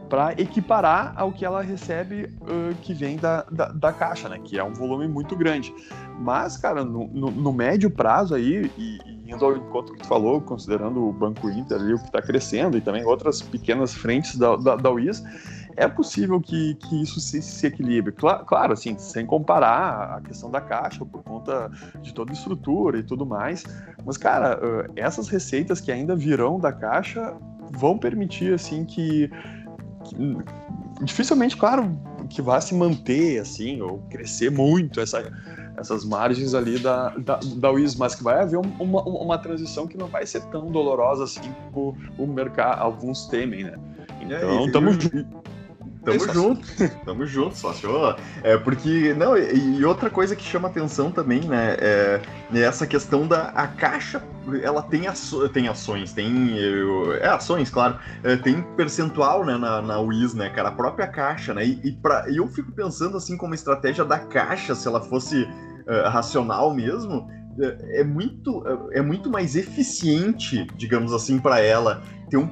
para 0.09 0.33
equiparar 0.33 1.14
ao 1.17 1.31
que 1.31 1.45
ela 1.45 1.62
recebe 1.62 2.25
uh, 2.43 2.75
que 2.83 2.93
vem 2.93 3.17
da, 3.17 3.45
da, 3.50 3.69
da, 3.69 3.93
caixa, 3.93 4.29
né? 4.29 4.40
Que 4.43 4.59
é 4.59 4.64
um 4.64 4.75
volume 4.75 5.07
muito 5.07 5.37
grande. 5.37 5.73
Mas, 6.19 6.57
cara, 6.57 6.85
no, 6.85 7.07
no, 7.07 7.31
no 7.31 7.52
médio 7.52 7.88
prazo 7.88 8.35
aí, 8.35 8.71
e, 8.76 8.99
indo 9.31 9.45
ao 9.45 9.57
encontro 9.57 9.95
que 9.95 10.01
tu 10.01 10.07
falou, 10.07 10.41
considerando 10.41 11.07
o 11.07 11.13
Banco 11.13 11.49
Inter 11.49 11.79
ali, 11.79 11.95
o 11.95 11.99
que 11.99 12.07
está 12.07 12.21
crescendo, 12.21 12.77
e 12.77 12.81
também 12.81 13.05
outras 13.05 13.41
pequenas 13.41 13.95
frentes 13.95 14.37
da, 14.37 14.57
da, 14.57 14.77
da 14.77 14.91
UIS, 14.91 15.23
é 15.77 15.87
possível 15.89 16.41
que, 16.41 16.75
que 16.75 17.03
isso 17.03 17.21
se, 17.21 17.41
se 17.41 17.67
equilibre. 17.67 18.13
Claro, 18.13 18.45
claro, 18.45 18.73
assim, 18.73 18.99
sem 18.99 19.25
comparar 19.25 20.17
a 20.17 20.21
questão 20.21 20.51
da 20.51 20.61
caixa 20.61 21.05
por 21.05 21.23
conta 21.23 21.71
de 22.03 22.13
toda 22.13 22.33
a 22.33 22.35
estrutura 22.35 22.99
e 22.99 23.03
tudo 23.03 23.25
mais. 23.25 23.65
Mas, 24.05 24.17
cara, 24.17 24.59
uh, 24.59 24.93
essas 24.97 25.29
receitas 25.29 25.81
que 25.81 25.93
ainda 25.93 26.17
virão 26.17 26.59
da 26.59 26.73
caixa 26.73 27.35
vão 27.71 27.97
permitir, 27.97 28.53
assim, 28.53 28.85
que 28.85 29.31
dificilmente, 31.03 31.57
claro, 31.57 31.99
que 32.29 32.41
vá 32.41 32.61
se 32.61 32.75
manter 32.75 33.39
assim 33.39 33.81
ou 33.81 33.99
crescer 34.11 34.51
muito 34.51 35.01
essa 35.01 35.21
essas 35.77 36.05
margens 36.05 36.55
ali 36.55 36.79
da, 36.79 37.11
da, 37.11 37.41
da 37.57 37.71
Wiz, 37.71 37.95
mas 37.95 38.15
que 38.15 38.23
vai 38.23 38.41
haver 38.41 38.59
uma, 38.59 39.03
uma 39.03 39.39
transição 39.39 39.87
que 39.87 39.97
não 39.97 40.07
vai 40.07 40.27
ser 40.27 40.43
tão 40.47 40.71
dolorosa 40.71 41.25
assim 41.25 41.55
como 41.73 41.97
o 42.19 42.27
mercado, 42.27 42.81
alguns 42.81 43.27
temem, 43.27 43.65
né? 43.65 43.79
Então, 44.21 44.67
estamos 44.67 44.99
Tamo 46.05 46.33
junto, 46.33 46.67
tamo 47.05 47.27
junto, 47.27 47.57
sócio. 47.57 47.91
É 48.43 48.57
porque, 48.57 49.12
não, 49.15 49.37
e, 49.37 49.85
outra 49.85 50.09
coisa 50.09 50.35
que 50.35 50.43
chama 50.43 50.69
atenção 50.69 51.11
também, 51.11 51.41
né, 51.41 51.77
é, 51.79 52.21
é 52.55 52.61
essa 52.61 52.87
questão 52.87 53.27
da 53.27 53.49
a 53.49 53.67
caixa, 53.67 54.23
ela 54.57 54.83
tem, 54.83 55.07
aço, 55.07 55.49
tem 55.49 55.69
ações, 55.69 56.12
tem, 56.12 56.57
é, 57.21 57.28
ações, 57.28 57.71
claro, 57.71 57.99
é, 58.23 58.37
tem 58.37 58.62
percentual, 58.76 59.45
né, 59.45 59.57
na, 59.57 59.80
na 59.83 60.00
Wiz, 60.00 60.35
né, 60.35 60.50
cara, 60.50 60.69
a 60.69 60.73
própria 60.73 61.07
caixa, 61.07 61.54
né, 61.54 61.64
e, 61.64 61.80
e, 61.85 61.92
pra, 61.92 62.26
eu 62.28 62.47
fico 62.49 62.73
pensando, 62.73 63.16
assim, 63.16 63.37
como 63.37 63.54
estratégia 63.54 64.04
da 64.04 64.19
caixa, 64.19 64.75
se 64.75 64.87
ela 64.87 65.00
fosse 65.00 65.42
uh, 65.42 66.09
racional 66.09 66.75
mesmo, 66.75 67.28
é, 67.61 68.00
é 68.00 68.04
muito, 68.04 68.62
é 68.92 69.02
muito 69.02 69.28
mais 69.28 69.57
eficiente, 69.57 70.66
digamos 70.76 71.12
assim, 71.12 71.38
para 71.38 71.61
ela 71.61 72.02
ter 72.30 72.37
um. 72.37 72.49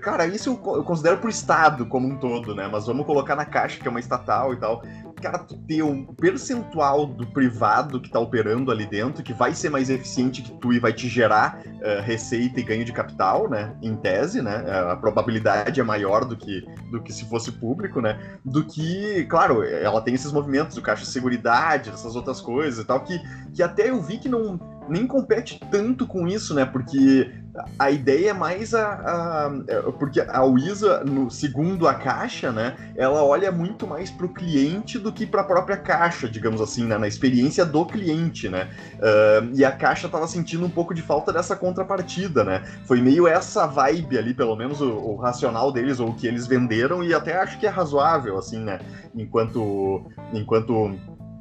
Cara, 0.00 0.26
isso 0.26 0.50
eu 0.50 0.82
considero 0.82 1.18
pro 1.18 1.28
Estado 1.28 1.84
como 1.86 2.08
um 2.08 2.16
todo, 2.16 2.54
né? 2.54 2.66
Mas 2.70 2.86
vamos 2.86 3.04
colocar 3.04 3.36
na 3.36 3.44
caixa, 3.44 3.78
que 3.78 3.86
é 3.86 3.90
uma 3.90 4.00
estatal 4.00 4.54
e 4.54 4.56
tal 4.56 4.82
cara, 5.20 5.38
tu 5.38 5.56
ter 5.56 5.82
um 5.82 6.04
percentual 6.04 7.06
do 7.06 7.26
privado 7.26 8.00
que 8.00 8.10
tá 8.10 8.18
operando 8.18 8.70
ali 8.70 8.86
dentro, 8.86 9.22
que 9.22 9.32
vai 9.32 9.54
ser 9.54 9.70
mais 9.70 9.90
eficiente 9.90 10.42
que 10.42 10.52
tu 10.52 10.72
e 10.72 10.78
vai 10.78 10.92
te 10.92 11.08
gerar 11.08 11.60
uh, 11.64 12.02
receita 12.02 12.60
e 12.60 12.62
ganho 12.62 12.84
de 12.84 12.92
capital, 12.92 13.48
né? 13.48 13.74
Em 13.82 13.96
tese, 13.96 14.42
né? 14.42 14.64
A 14.90 14.96
probabilidade 14.96 15.80
é 15.80 15.84
maior 15.84 16.24
do 16.24 16.36
que, 16.36 16.66
do 16.90 17.02
que 17.02 17.12
se 17.12 17.24
fosse 17.28 17.52
público, 17.52 18.00
né? 18.00 18.18
Do 18.44 18.64
que, 18.64 19.24
claro, 19.24 19.62
ela 19.62 20.00
tem 20.00 20.14
esses 20.14 20.32
movimentos 20.32 20.74
do 20.74 20.82
caixa 20.82 21.04
de 21.04 21.10
seguridade, 21.10 21.90
essas 21.90 22.16
outras 22.16 22.40
coisas 22.40 22.82
e 22.82 22.86
tal, 22.86 23.00
que, 23.00 23.20
que 23.52 23.62
até 23.62 23.90
eu 23.90 24.00
vi 24.00 24.18
que 24.18 24.28
não 24.28 24.77
nem 24.88 25.06
compete 25.06 25.60
tanto 25.70 26.06
com 26.06 26.26
isso, 26.26 26.54
né? 26.54 26.64
Porque 26.64 27.30
a 27.78 27.90
ideia 27.90 28.30
é 28.30 28.32
mais 28.32 28.74
a, 28.74 28.86
a, 28.86 29.52
é, 29.66 29.82
porque 29.92 30.20
a 30.20 30.42
Wisa, 30.44 31.02
no 31.04 31.30
segundo 31.30 31.88
a 31.88 31.94
caixa, 31.94 32.52
né, 32.52 32.76
ela 32.96 33.24
olha 33.24 33.50
muito 33.50 33.86
mais 33.86 34.10
para 34.10 34.26
o 34.26 34.28
cliente 34.28 34.98
do 34.98 35.12
que 35.12 35.26
para 35.26 35.40
a 35.40 35.44
própria 35.44 35.76
caixa, 35.76 36.28
digamos 36.28 36.60
assim, 36.60 36.84
né, 36.84 36.98
na 36.98 37.08
experiência 37.08 37.64
do 37.64 37.84
cliente, 37.84 38.48
né. 38.48 38.70
Uh, 38.94 39.50
e 39.54 39.64
a 39.64 39.72
caixa 39.72 40.06
estava 40.06 40.26
sentindo 40.26 40.64
um 40.64 40.70
pouco 40.70 40.94
de 40.94 41.02
falta 41.02 41.32
dessa 41.32 41.56
contrapartida, 41.56 42.44
né. 42.44 42.64
Foi 42.84 43.00
meio 43.00 43.26
essa 43.26 43.66
vibe 43.66 44.18
ali, 44.18 44.34
pelo 44.34 44.56
menos 44.56 44.80
o, 44.80 44.90
o, 44.90 45.16
racional 45.16 45.72
deles 45.72 46.00
ou 46.00 46.10
o 46.10 46.14
que 46.14 46.26
eles 46.26 46.46
venderam 46.46 47.02
e 47.02 47.14
até 47.14 47.36
acho 47.36 47.58
que 47.58 47.66
é 47.66 47.70
razoável, 47.70 48.38
assim, 48.38 48.58
né, 48.58 48.78
enquanto 49.14 50.02
enquanto 50.32 50.96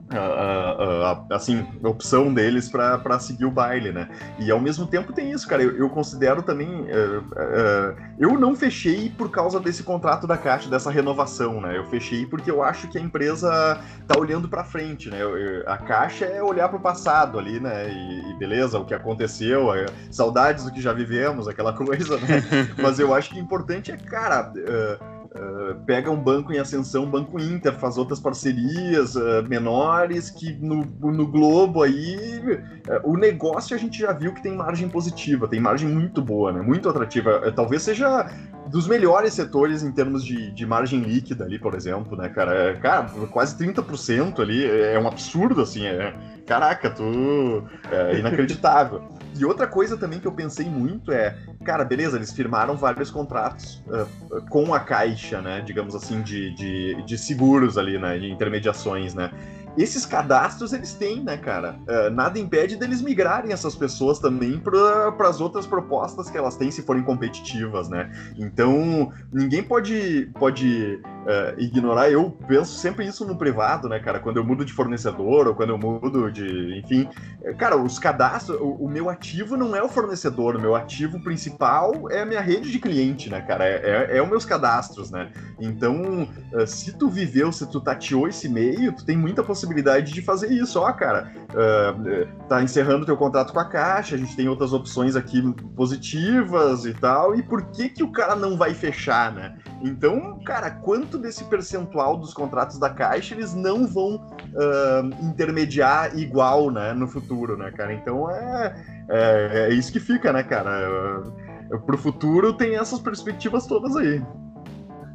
a, 0.09 1.25
a, 1.29 1.35
assim, 1.35 1.65
a 1.83 1.89
opção 1.89 2.33
deles 2.33 2.69
para 2.69 3.19
seguir 3.19 3.45
o 3.45 3.51
baile, 3.51 3.91
né? 3.91 4.09
E 4.39 4.49
ao 4.49 4.59
mesmo 4.59 4.87
tempo 4.87 5.11
tem 5.11 5.31
isso, 5.31 5.47
cara. 5.47 5.61
Eu, 5.61 5.75
eu 5.77 5.89
considero 5.89 6.41
também. 6.41 6.69
Uh, 6.69 7.19
uh, 7.19 7.95
eu 8.17 8.39
não 8.39 8.55
fechei 8.55 9.09
por 9.09 9.29
causa 9.29 9.59
desse 9.59 9.83
contrato 9.83 10.25
da 10.25 10.37
Caixa, 10.37 10.69
dessa 10.69 10.89
renovação, 10.89 11.59
né? 11.59 11.77
Eu 11.77 11.85
fechei 11.85 12.25
porque 12.25 12.49
eu 12.49 12.63
acho 12.63 12.87
que 12.87 12.97
a 12.97 13.01
empresa 13.01 13.81
tá 14.07 14.17
olhando 14.17 14.47
para 14.47 14.63
frente, 14.63 15.09
né? 15.09 15.21
Eu, 15.21 15.63
a 15.67 15.77
Caixa 15.77 16.25
é 16.25 16.41
olhar 16.41 16.69
para 16.69 16.77
o 16.77 16.81
passado 16.81 17.37
ali, 17.37 17.59
né? 17.59 17.89
E, 17.89 18.31
e, 18.31 18.37
beleza, 18.37 18.79
o 18.79 18.85
que 18.85 18.93
aconteceu, 18.93 19.67
saudades 20.09 20.63
do 20.63 20.71
que 20.71 20.81
já 20.81 20.93
vivemos, 20.93 21.47
aquela 21.47 21.73
coisa, 21.75 22.17
né? 22.17 22.43
Mas 22.81 22.97
eu 22.99 23.13
acho 23.13 23.29
que 23.29 23.39
o 23.39 23.43
importante 23.43 23.91
é, 23.91 23.97
cara. 23.97 24.51
Uh, 24.55 25.16
Uh, 25.37 25.75
pega 25.85 26.09
um 26.09 26.19
banco 26.19 26.51
em 26.51 26.57
ascensão, 26.57 27.05
Banco 27.05 27.39
Inter, 27.39 27.73
faz 27.73 27.97
outras 27.97 28.19
parcerias 28.19 29.15
uh, 29.15 29.43
menores 29.47 30.31
que 30.31 30.51
no, 30.53 30.83
no 30.83 31.27
Globo 31.27 31.83
aí 31.83 32.39
uh, 32.39 33.11
o 33.11 33.15
negócio 33.15 33.75
a 33.75 33.79
gente 33.79 33.99
já 33.99 34.11
viu 34.11 34.33
que 34.33 34.41
tem 34.41 34.55
margem 34.55 34.89
positiva, 34.89 35.47
tem 35.47 35.59
margem 35.59 35.87
muito 35.87 36.21
boa, 36.21 36.51
né? 36.51 36.61
Muito 36.61 36.89
atrativa. 36.89 37.51
talvez 37.51 37.83
seja 37.83 38.31
dos 38.69 38.87
melhores 38.87 39.33
setores 39.33 39.83
em 39.83 39.91
termos 39.91 40.23
de, 40.23 40.51
de 40.51 40.65
margem 40.65 41.01
líquida 41.01 41.45
ali, 41.45 41.57
por 41.57 41.73
exemplo, 41.73 42.17
né, 42.17 42.29
cara? 42.29 42.53
É, 42.53 42.73
cara, 42.75 43.03
quase 43.31 43.57
30% 43.57 44.39
ali 44.39 44.65
é, 44.65 44.93
é 44.93 44.99
um 44.99 45.07
absurdo, 45.07 45.61
assim, 45.61 45.85
é, 45.85 46.13
caraca, 46.45 46.89
tu 46.89 47.63
é 47.91 48.17
inacreditável. 48.19 49.03
E 49.37 49.45
outra 49.45 49.67
coisa 49.67 49.95
também 49.95 50.19
que 50.19 50.27
eu 50.27 50.31
pensei 50.31 50.65
muito 50.65 51.11
é, 51.11 51.35
cara, 51.63 51.83
beleza, 51.83 52.17
eles 52.17 52.31
firmaram 52.31 52.75
vários 52.75 53.11
contratos 53.11 53.83
uh, 53.87 54.41
com 54.49 54.73
a 54.73 54.79
Caixa, 54.79 55.41
né? 55.41 55.61
Digamos 55.61 55.93
assim, 55.93 56.21
de, 56.21 56.55
de, 56.55 57.03
de 57.03 57.17
seguros 57.17 57.77
ali, 57.77 57.99
né? 57.99 58.17
De 58.17 58.31
intermediações, 58.31 59.13
né? 59.13 59.29
Esses 59.77 60.05
cadastros 60.05 60.73
eles 60.73 60.93
têm, 60.93 61.23
né, 61.23 61.37
cara? 61.37 61.79
Uh, 61.87 62.09
nada 62.09 62.39
impede 62.39 62.75
deles 62.75 63.01
migrarem 63.01 63.51
essas 63.53 63.75
pessoas 63.75 64.19
também 64.19 64.59
para 64.59 65.29
as 65.29 65.39
outras 65.39 65.67
propostas 65.67 66.29
que 66.29 66.37
elas 66.37 66.55
têm, 66.55 66.71
se 66.71 66.81
forem 66.81 67.03
competitivas, 67.03 67.87
né? 67.87 68.11
Então, 68.37 69.11
ninguém 69.31 69.61
pode, 69.61 70.31
pode 70.33 70.99
uh, 71.27 71.59
ignorar. 71.59 72.09
Eu 72.09 72.31
penso 72.47 72.75
sempre 72.75 73.05
isso 73.05 73.25
no 73.25 73.37
privado, 73.37 73.87
né, 73.87 73.99
cara? 73.99 74.19
Quando 74.19 74.37
eu 74.37 74.43
mudo 74.43 74.65
de 74.65 74.73
fornecedor 74.73 75.47
ou 75.47 75.53
quando 75.53 75.69
eu 75.69 75.77
mudo 75.77 76.31
de. 76.31 76.79
Enfim. 76.79 77.07
Eh, 77.43 77.53
cara, 77.53 77.77
os 77.77 77.99
cadastros. 77.99 78.59
O, 78.59 78.85
o 78.85 78.89
meu 78.89 79.09
ativo 79.09 79.55
não 79.55 79.75
é 79.75 79.83
o 79.83 79.89
fornecedor, 79.89 80.55
o 80.55 80.61
meu 80.61 80.75
ativo 80.75 81.21
principal 81.21 82.09
é 82.09 82.21
a 82.21 82.25
minha 82.25 82.41
rede 82.41 82.71
de 82.71 82.79
cliente, 82.79 83.29
né, 83.29 83.41
cara? 83.41 83.65
É, 83.65 84.07
é, 84.11 84.17
é 84.17 84.23
os 84.23 84.29
meus 84.29 84.45
cadastros, 84.45 85.11
né? 85.11 85.31
Então, 85.59 86.27
uh, 86.53 86.65
se 86.65 86.93
tu 86.93 87.09
viveu, 87.09 87.51
se 87.51 87.69
tu 87.69 87.79
tateou 87.79 88.27
esse 88.27 88.49
meio, 88.49 88.91
tu 88.91 89.05
tem 89.05 89.15
muita 89.17 89.43
possibilidade 89.43 89.66
possibilidade 89.67 90.13
de 90.13 90.21
fazer 90.21 90.51
isso. 90.51 90.79
Ó, 90.79 90.91
cara, 90.93 91.31
uh, 91.49 92.47
tá 92.47 92.63
encerrando 92.63 93.05
teu 93.05 93.17
contrato 93.17 93.51
com 93.51 93.59
a 93.59 93.65
Caixa, 93.65 94.15
a 94.15 94.17
gente 94.17 94.35
tem 94.35 94.47
outras 94.47 94.73
opções 94.73 95.15
aqui 95.15 95.41
positivas 95.75 96.85
e 96.85 96.93
tal, 96.93 97.35
e 97.35 97.43
por 97.43 97.65
que 97.67 97.89
que 97.89 98.03
o 98.03 98.11
cara 98.11 98.35
não 98.35 98.57
vai 98.57 98.73
fechar, 98.73 99.31
né? 99.31 99.57
Então, 99.83 100.39
cara, 100.45 100.71
quanto 100.71 101.17
desse 101.17 101.43
percentual 101.45 102.17
dos 102.17 102.33
contratos 102.33 102.79
da 102.79 102.89
Caixa 102.89 103.35
eles 103.35 103.53
não 103.53 103.85
vão 103.85 104.15
uh, 104.15 105.25
intermediar 105.25 106.17
igual, 106.17 106.71
né, 106.71 106.93
no 106.93 107.07
futuro, 107.07 107.57
né, 107.57 107.71
cara? 107.71 107.93
Então 107.93 108.29
é, 108.31 108.75
é, 109.09 109.67
é 109.69 109.73
isso 109.73 109.91
que 109.91 109.99
fica, 109.99 110.31
né, 110.31 110.43
cara? 110.43 111.19
Uh, 111.19 111.79
pro 111.85 111.97
futuro 111.97 112.53
tem 112.53 112.75
essas 112.75 112.99
perspectivas 112.99 113.67
todas 113.67 113.95
aí. 113.97 114.23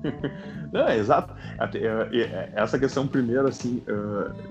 Não, 0.73 0.89
é 0.89 0.99
exato. 0.99 1.35
Essa 2.55 2.79
questão 2.79 3.07
primeiro, 3.07 3.49
assim, 3.49 3.83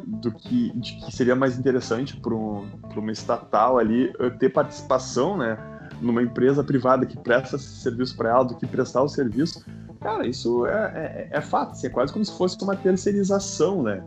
do 0.06 0.32
que, 0.32 0.72
de 0.76 0.98
que 0.98 1.16
seria 1.16 1.36
mais 1.36 1.58
interessante 1.58 2.16
para 2.16 2.34
um, 2.34 2.68
uma 2.96 3.12
estatal 3.12 3.78
ali 3.78 4.14
ter 4.40 4.50
participação, 4.50 5.38
né, 5.38 5.58
numa 6.02 6.22
empresa 6.22 6.64
privada 6.64 7.06
que 7.06 7.18
presta 7.18 7.58
serviço 7.58 8.16
para 8.16 8.30
ela 8.30 8.44
do 8.44 8.56
que 8.56 8.66
prestar 8.66 9.02
o 9.02 9.08
serviço, 9.08 9.64
cara, 10.00 10.26
isso 10.28 10.66
é, 10.66 11.28
é, 11.32 11.38
é 11.38 11.42
fato. 11.42 11.72
Assim, 11.72 11.88
é 11.88 11.90
quase 11.90 12.12
como 12.12 12.26
se 12.26 12.36
fosse 12.38 12.62
uma 12.64 12.76
terceirização, 12.76 13.84
né? 13.84 14.04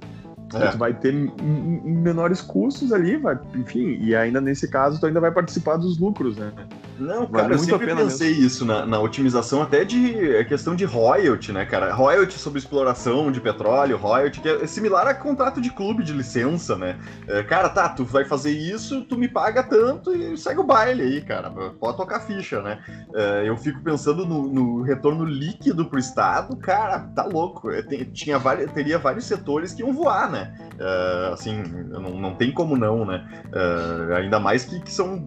É. 0.53 0.71
Tu 0.71 0.79
vai 0.79 0.93
ter 0.93 1.13
menores 1.13 2.41
custos 2.41 2.93
ali, 2.93 3.17
vai, 3.17 3.39
enfim, 3.55 3.99
e 4.01 4.15
ainda 4.15 4.41
nesse 4.41 4.69
caso 4.69 5.01
tu 5.01 5.07
ainda 5.07 5.21
vai 5.21 5.33
participar 5.33 5.77
dos 5.77 5.99
lucros, 5.99 6.37
né? 6.37 6.53
Não, 6.99 7.27
cara, 7.27 7.45
vale 7.45 7.55
eu 7.55 7.59
sempre 7.59 7.95
pensei 7.95 8.31
mesmo. 8.31 8.47
isso 8.47 8.65
na, 8.65 8.87
na, 8.87 9.01
otimização 9.01 9.63
até 9.63 9.85
de 9.85 10.37
é 10.37 10.45
questão 10.45 10.75
de 10.77 10.85
royalty, 10.85 11.53
né, 11.53 11.65
cara? 11.65 11.93
Royalty 11.93 12.39
sobre 12.39 12.59
exploração 12.59 13.33
de 13.33 13.41
petróleo, 13.41 13.97
royalty, 13.97 14.41
que 14.41 14.49
é 14.49 14.67
similar 14.67 15.07
a 15.07 15.15
contrato 15.15 15.61
de 15.61 15.71
clube 15.71 16.05
de 16.05 16.13
licença, 16.13 16.77
né? 16.77 16.99
É, 17.27 17.43
cara, 17.43 17.69
tá, 17.69 17.89
tu 17.89 18.05
vai 18.05 18.25
fazer 18.25 18.51
isso, 18.51 19.03
tu 19.03 19.17
me 19.17 19.29
paga 19.29 19.63
tanto 19.63 20.15
e 20.15 20.37
segue 20.37 20.61
o 20.61 20.65
baile 20.65 21.03
aí, 21.03 21.21
cara. 21.21 21.51
Pode 21.51 21.97
tocar 21.97 22.21
ficha, 22.21 22.63
né? 22.63 22.79
É, 23.15 23.49
eu 23.49 23.57
fico 23.57 23.81
pensando 23.83 24.25
no, 24.25 24.47
no, 24.47 24.83
retorno 24.83 25.25
líquido 25.25 25.87
pro 25.87 25.99
Estado, 25.99 26.57
cara, 26.57 27.01
tá 27.15 27.25
louco. 27.25 27.71
É, 27.71 27.83
tem, 27.83 28.05
tinha 28.05 28.39
vários, 28.39 28.71
teria 28.73 28.99
vários 28.99 29.25
setores 29.25 29.73
que 29.73 29.83
iam 29.83 29.93
voar, 29.93 30.31
né? 30.31 30.55
É, 30.79 31.31
assim, 31.33 31.63
não, 31.89 32.11
não 32.21 32.35
tem 32.35 32.53
como 32.53 32.77
não, 32.77 33.05
né? 33.05 33.27
É, 33.53 34.17
ainda 34.17 34.39
mais 34.39 34.65
que, 34.65 34.81
que 34.81 34.93
são 34.93 35.25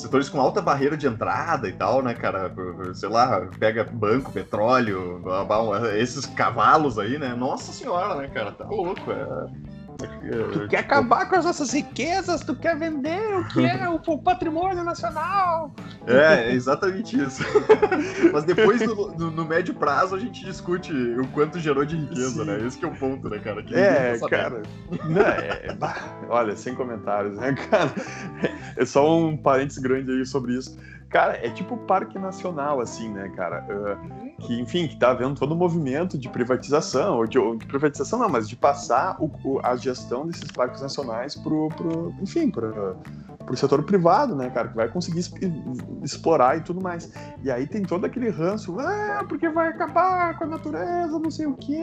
setores 0.00 0.28
com 0.28 0.40
alta 0.40 0.62
barreira 0.62 0.96
de 0.96 1.06
entrada 1.06 1.68
e 1.68 1.72
tal, 1.72 2.02
né, 2.02 2.14
cara? 2.14 2.52
Sei 2.94 3.08
lá, 3.08 3.48
pega 3.58 3.84
banco, 3.84 4.32
petróleo, 4.32 5.22
esses 5.96 6.24
cavalos 6.26 6.98
aí, 6.98 7.18
né? 7.18 7.34
Nossa 7.34 7.72
senhora, 7.72 8.14
né, 8.14 8.28
cara? 8.28 8.52
Tá 8.52 8.64
louco. 8.64 9.10
É, 9.10 9.77
Tu 9.98 10.68
quer 10.68 10.78
acabar 10.78 11.28
com 11.28 11.34
as 11.34 11.44
nossas 11.44 11.72
riquezas, 11.72 12.42
tu 12.42 12.54
quer 12.54 12.78
vender 12.78 13.20
o 13.36 13.48
que 13.48 13.66
é 13.66 13.88
o 13.88 13.98
patrimônio 14.22 14.84
nacional. 14.84 15.74
É, 16.06 16.50
é 16.50 16.52
exatamente 16.52 17.20
isso. 17.20 17.42
Mas 18.32 18.44
depois, 18.44 18.80
no, 18.80 19.10
no, 19.16 19.30
no, 19.32 19.44
médio 19.44 19.74
prazo, 19.74 20.14
a 20.14 20.18
gente 20.20 20.44
discute 20.44 20.92
o 20.92 21.26
quanto 21.28 21.58
gerou 21.58 21.84
de 21.84 21.96
riqueza, 21.96 22.44
Sim. 22.44 22.44
né? 22.44 22.64
Esse 22.64 22.78
que 22.78 22.84
é 22.84 22.88
o 22.88 22.94
ponto, 22.94 23.28
né, 23.28 23.40
cara? 23.40 23.60
Que 23.60 23.74
é, 23.74 24.16
cara. 24.30 24.62
Não, 25.04 25.20
é, 25.20 25.76
olha, 26.28 26.54
sem 26.54 26.76
comentários, 26.76 27.36
né, 27.36 27.52
cara? 27.54 27.92
É 28.76 28.84
só 28.84 29.18
um 29.18 29.36
parênteses 29.36 29.82
grande 29.82 30.12
aí 30.12 30.24
sobre 30.24 30.54
isso. 30.54 30.78
Cara, 31.08 31.38
é 31.44 31.48
tipo 31.48 31.76
parque 31.76 32.18
nacional, 32.18 32.80
assim, 32.80 33.08
né, 33.08 33.30
cara? 33.30 33.64
Uh, 33.64 34.42
que, 34.42 34.60
enfim, 34.60 34.86
que 34.86 34.96
tá 34.96 35.10
havendo 35.10 35.38
todo 35.40 35.52
o 35.52 35.54
um 35.54 35.58
movimento 35.58 36.18
de 36.18 36.28
privatização, 36.28 37.16
ou 37.16 37.26
de, 37.26 37.38
ou 37.38 37.56
de, 37.56 37.64
privatização 37.64 38.18
não, 38.18 38.28
mas 38.28 38.46
de 38.46 38.54
passar 38.54 39.16
o, 39.18 39.30
o, 39.42 39.58
a 39.62 39.74
gestão 39.74 40.26
desses 40.26 40.50
parques 40.50 40.82
nacionais 40.82 41.34
pro, 41.34 41.68
pro 41.68 42.14
enfim, 42.20 42.50
pro, 42.50 42.96
pro 43.48 43.56
setor 43.56 43.82
privado, 43.82 44.36
né, 44.36 44.50
cara, 44.50 44.68
que 44.68 44.76
vai 44.76 44.88
conseguir 44.88 45.24
explorar 46.02 46.58
e 46.58 46.60
tudo 46.60 46.80
mais. 46.80 47.10
E 47.42 47.50
aí 47.50 47.66
tem 47.66 47.82
todo 47.82 48.04
aquele 48.04 48.28
ranço, 48.28 48.78
ah, 48.78 49.24
porque 49.26 49.48
vai 49.48 49.68
acabar 49.68 50.36
com 50.36 50.44
a 50.44 50.46
natureza, 50.46 51.18
não 51.18 51.30
sei 51.30 51.46
o 51.46 51.54
quê. 51.54 51.82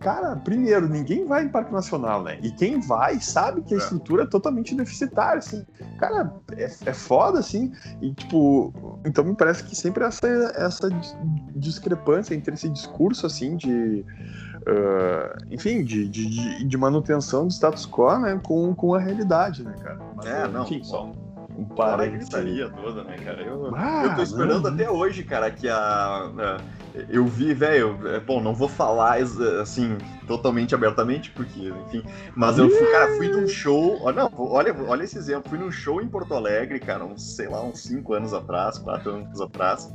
Cara, 0.00 0.36
primeiro, 0.36 0.88
ninguém 0.88 1.26
vai 1.26 1.44
em 1.44 1.48
parque 1.48 1.72
nacional, 1.72 2.22
né? 2.22 2.38
E 2.42 2.50
quem 2.50 2.80
vai 2.80 3.20
sabe 3.20 3.62
que 3.62 3.74
a 3.74 3.76
é. 3.76 3.80
estrutura 3.80 4.22
é 4.22 4.26
totalmente 4.26 4.74
deficitária, 4.74 5.38
assim. 5.38 5.66
Cara, 5.98 6.32
é, 6.56 6.64
é 6.86 6.94
foda, 6.94 7.38
assim. 7.38 7.72
E, 8.00 8.14
tipo, 8.14 8.72
então 9.04 9.24
me 9.24 9.36
parece 9.36 9.64
que 9.64 9.76
sempre 9.76 10.04
essa, 10.04 10.26
essa 10.56 10.88
discrepância 11.54 12.34
entre 12.34 12.54
esse 12.54 12.68
discurso, 12.68 13.26
assim, 13.26 13.56
de. 13.56 14.04
Uh, 14.68 15.46
enfim, 15.50 15.82
de, 15.82 16.06
de, 16.06 16.64
de, 16.64 16.76
manutenção 16.76 17.46
do 17.46 17.52
status 17.52 17.86
quo, 17.86 18.18
né, 18.18 18.38
com, 18.42 18.74
com 18.74 18.94
a 18.94 18.98
realidade, 18.98 19.62
né, 19.62 19.74
cara? 19.82 19.98
Mas, 20.14 20.26
é, 20.26 20.46
não. 20.46 20.64
Enfim, 20.64 20.84
só 20.84 21.10
um 21.58 21.64
par 21.64 22.00
aí. 22.00 22.10
toda, 22.82 23.02
né, 23.02 23.16
cara? 23.16 23.42
Eu, 23.42 23.74
ah, 23.74 24.02
eu 24.04 24.14
tô 24.14 24.22
esperando 24.22 24.62
não. 24.68 24.74
até 24.74 24.90
hoje, 24.90 25.24
cara, 25.24 25.50
que 25.50 25.68
a, 25.68 25.76
a 25.76 26.60
eu 27.08 27.24
vi, 27.26 27.52
velho, 27.52 27.98
é, 28.08 28.20
bom, 28.20 28.40
não 28.40 28.54
vou 28.54 28.68
falar 28.68 29.18
assim 29.60 29.96
totalmente 30.26 30.74
abertamente, 30.74 31.30
porque, 31.30 31.72
enfim, 31.86 32.02
mas 32.34 32.58
eu 32.58 32.68
fui, 32.68 32.86
cara, 32.92 33.16
fui 33.16 33.28
num 33.28 33.46
show, 33.46 34.00
não, 34.12 34.30
olha, 34.36 34.74
olha 34.86 35.04
esse 35.04 35.18
exemplo, 35.18 35.50
fui 35.50 35.58
num 35.58 35.70
show 35.70 36.00
em 36.00 36.08
Porto 36.08 36.34
Alegre, 36.34 36.78
cara, 36.78 37.04
uns, 37.04 37.36
sei 37.36 37.48
lá, 37.48 37.62
uns 37.62 37.80
5 37.80 38.14
anos 38.14 38.32
atrás, 38.32 38.78
4 38.78 39.10
anos 39.10 39.40
atrás, 39.40 39.92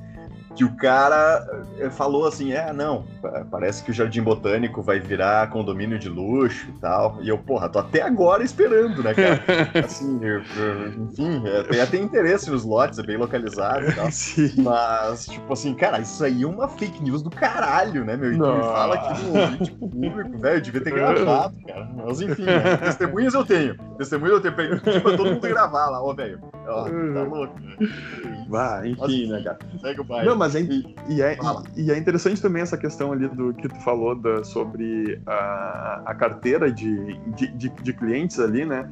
que 0.56 0.64
o 0.64 0.76
cara 0.76 1.46
eh, 1.80 1.90
falou 1.90 2.28
assim, 2.28 2.52
é, 2.52 2.72
não, 2.72 3.06
parece 3.50 3.84
que 3.84 3.92
o 3.92 3.94
Jardim 3.94 4.22
Botânico 4.22 4.82
vai 4.82 5.00
virar 5.00 5.50
condomínio 5.50 5.98
de 5.98 6.10
luxo 6.10 6.68
e 6.70 6.80
tal. 6.80 7.18
E 7.22 7.30
eu, 7.30 7.38
porra, 7.38 7.70
tô 7.70 7.80
até 7.80 8.02
agora 8.02 8.44
esperando, 8.44 9.02
né, 9.04 9.14
cara? 9.14 9.44
Assim, 9.84 10.20
eu, 10.24 10.42
eu, 10.58 10.88
enfim, 11.04 11.42
é, 11.48 11.64
tem 11.64 11.82
até 11.82 11.98
interesse 11.98 12.50
nos 12.50 12.64
lotes, 12.64 13.00
é 13.00 13.04
bem 13.04 13.18
localizado 13.18 13.90
e 13.90 13.94
tal. 13.94 14.10
Sim. 14.12 14.62
Mas, 14.62 15.26
tipo 15.26 15.52
assim, 15.52 15.74
cara, 15.74 16.00
isso 16.00 16.24
aí 16.24 16.44
é 16.44 16.48
uma 16.48 16.68
fake 16.68 17.04
news 17.04 17.22
do 17.22 17.30
caralho, 17.30 18.06
né, 18.06 18.16
meu? 18.16 18.34
E 18.34 18.38
me 18.38 18.62
fala 18.62 18.96
aqui 18.96 19.24
no 19.24 19.40
ouvinte 19.40 19.72
público, 19.72 20.38
velho, 20.38 20.62
devia 20.62 20.82
ter 20.82 20.94
gravado, 20.94 21.56
cara. 21.68 21.90
Mas 21.96 22.22
enfim, 22.22 22.46
né? 22.46 22.78
testemunhas 22.78 23.34
eu 23.34 23.46
tenho. 23.46 23.76
Testemunhas 23.98 24.34
eu 24.36 24.42
tenho. 24.42 24.82
Pedi 24.82 25.00
pra 25.00 25.18
todo 25.18 25.32
mundo 25.32 25.42
gravar 25.42 25.90
lá, 25.90 26.02
ó, 26.02 26.14
velho. 26.14 26.40
Ó, 26.68 26.84
tá 26.84 27.24
louco, 27.24 27.60
né? 27.60 27.76
Vai, 28.50 28.90
enfim, 28.90 29.28
né, 29.28 29.42
cara? 29.44 29.60
Segue 29.80 30.02
o 30.02 30.06
pai. 30.06 30.26
Não, 30.26 30.36
mas 30.36 30.56
é, 30.56 30.62
e, 30.62 30.96
e, 31.10 31.22
é, 31.22 31.38
e, 31.76 31.92
é 31.92 31.98
interessante 31.98 32.42
também 32.42 32.62
essa 32.62 32.78
questão 32.78 33.12
ali 33.12 33.28
do 33.28 33.54
que 33.54 33.68
tu 33.68 33.80
falou 33.82 34.16
da, 34.16 34.44
sobre 34.44 35.20
a, 35.26 36.04
a 36.06 36.16
carteira 36.16 36.72
de, 36.72 37.18
de, 37.36 37.48
de, 37.48 37.70
de 37.70 37.94
clientes 37.94 38.40
ali, 38.40 38.66
né? 38.66 38.90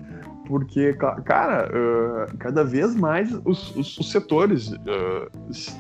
porque, 0.52 0.94
cara, 1.24 1.70
uh, 1.70 2.38
cada 2.38 2.62
vez 2.62 2.94
mais 2.94 3.32
os, 3.46 3.74
os, 3.74 3.98
os 3.98 4.12
setores 4.12 4.74
uh, 4.74 5.32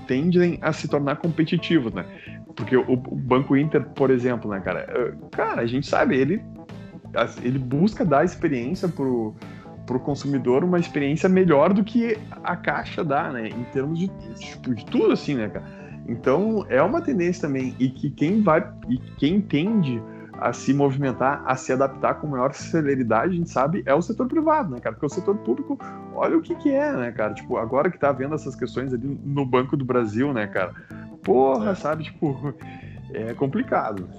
tendem 0.07 0.57
a 0.61 0.71
se 0.71 0.87
tornar 0.87 1.17
competitivos, 1.17 1.93
né? 1.93 2.05
Porque 2.55 2.77
o, 2.77 2.93
o, 2.93 2.95
Banco 2.95 3.57
Inter, 3.57 3.83
por 3.89 4.09
exemplo, 4.09 4.49
né, 4.49 4.61
cara? 4.61 5.13
Uh, 5.19 5.29
cara, 5.29 5.61
a 5.61 5.65
gente 5.65 5.85
sabe, 5.85 6.15
ele, 6.15 6.41
ele 7.43 7.59
busca 7.59 8.05
dar 8.05 8.23
experiência 8.23 8.87
pro, 8.87 9.35
para 9.91 9.97
o 9.97 9.99
consumidor 9.99 10.63
uma 10.63 10.79
experiência 10.79 11.27
melhor 11.27 11.73
do 11.73 11.83
que 11.83 12.17
a 12.43 12.55
caixa 12.55 13.03
dá, 13.03 13.29
né? 13.29 13.49
Em 13.49 13.63
termos 13.65 13.99
de, 13.99 14.07
tipo, 14.39 14.73
de 14.73 14.85
tudo 14.85 15.11
assim, 15.11 15.35
né, 15.35 15.49
cara? 15.49 15.65
Então 16.07 16.65
é 16.69 16.81
uma 16.81 17.01
tendência 17.01 17.41
também 17.41 17.75
e 17.77 17.89
que 17.89 18.09
quem 18.09 18.41
vai 18.41 18.65
e 18.87 18.97
quem 19.17 19.41
tende 19.41 20.01
a 20.39 20.53
se 20.53 20.73
movimentar, 20.73 21.43
a 21.45 21.55
se 21.55 21.73
adaptar 21.73 22.15
com 22.15 22.27
maior 22.27 22.53
celeridade, 22.53 23.33
a 23.33 23.35
gente 23.35 23.49
sabe, 23.49 23.83
é 23.85 23.93
o 23.93 24.01
setor 24.01 24.27
privado, 24.27 24.71
né, 24.73 24.79
cara? 24.79 24.95
Porque 24.95 25.05
o 25.05 25.09
setor 25.09 25.37
público, 25.39 25.77
olha 26.15 26.37
o 26.37 26.41
que 26.41 26.55
que 26.55 26.71
é, 26.71 26.91
né, 26.93 27.11
cara? 27.11 27.33
Tipo, 27.33 27.57
agora 27.57 27.91
que 27.91 27.99
tá 27.99 28.11
vendo 28.11 28.33
essas 28.33 28.55
questões 28.55 28.93
ali 28.93 29.19
no 29.23 29.45
Banco 29.45 29.75
do 29.75 29.85
Brasil, 29.85 30.33
né, 30.33 30.47
cara? 30.47 30.73
Porra, 31.21 31.71
é. 31.71 31.75
sabe, 31.75 32.05
tipo, 32.05 32.55
é 33.13 33.33
complicado. 33.33 34.09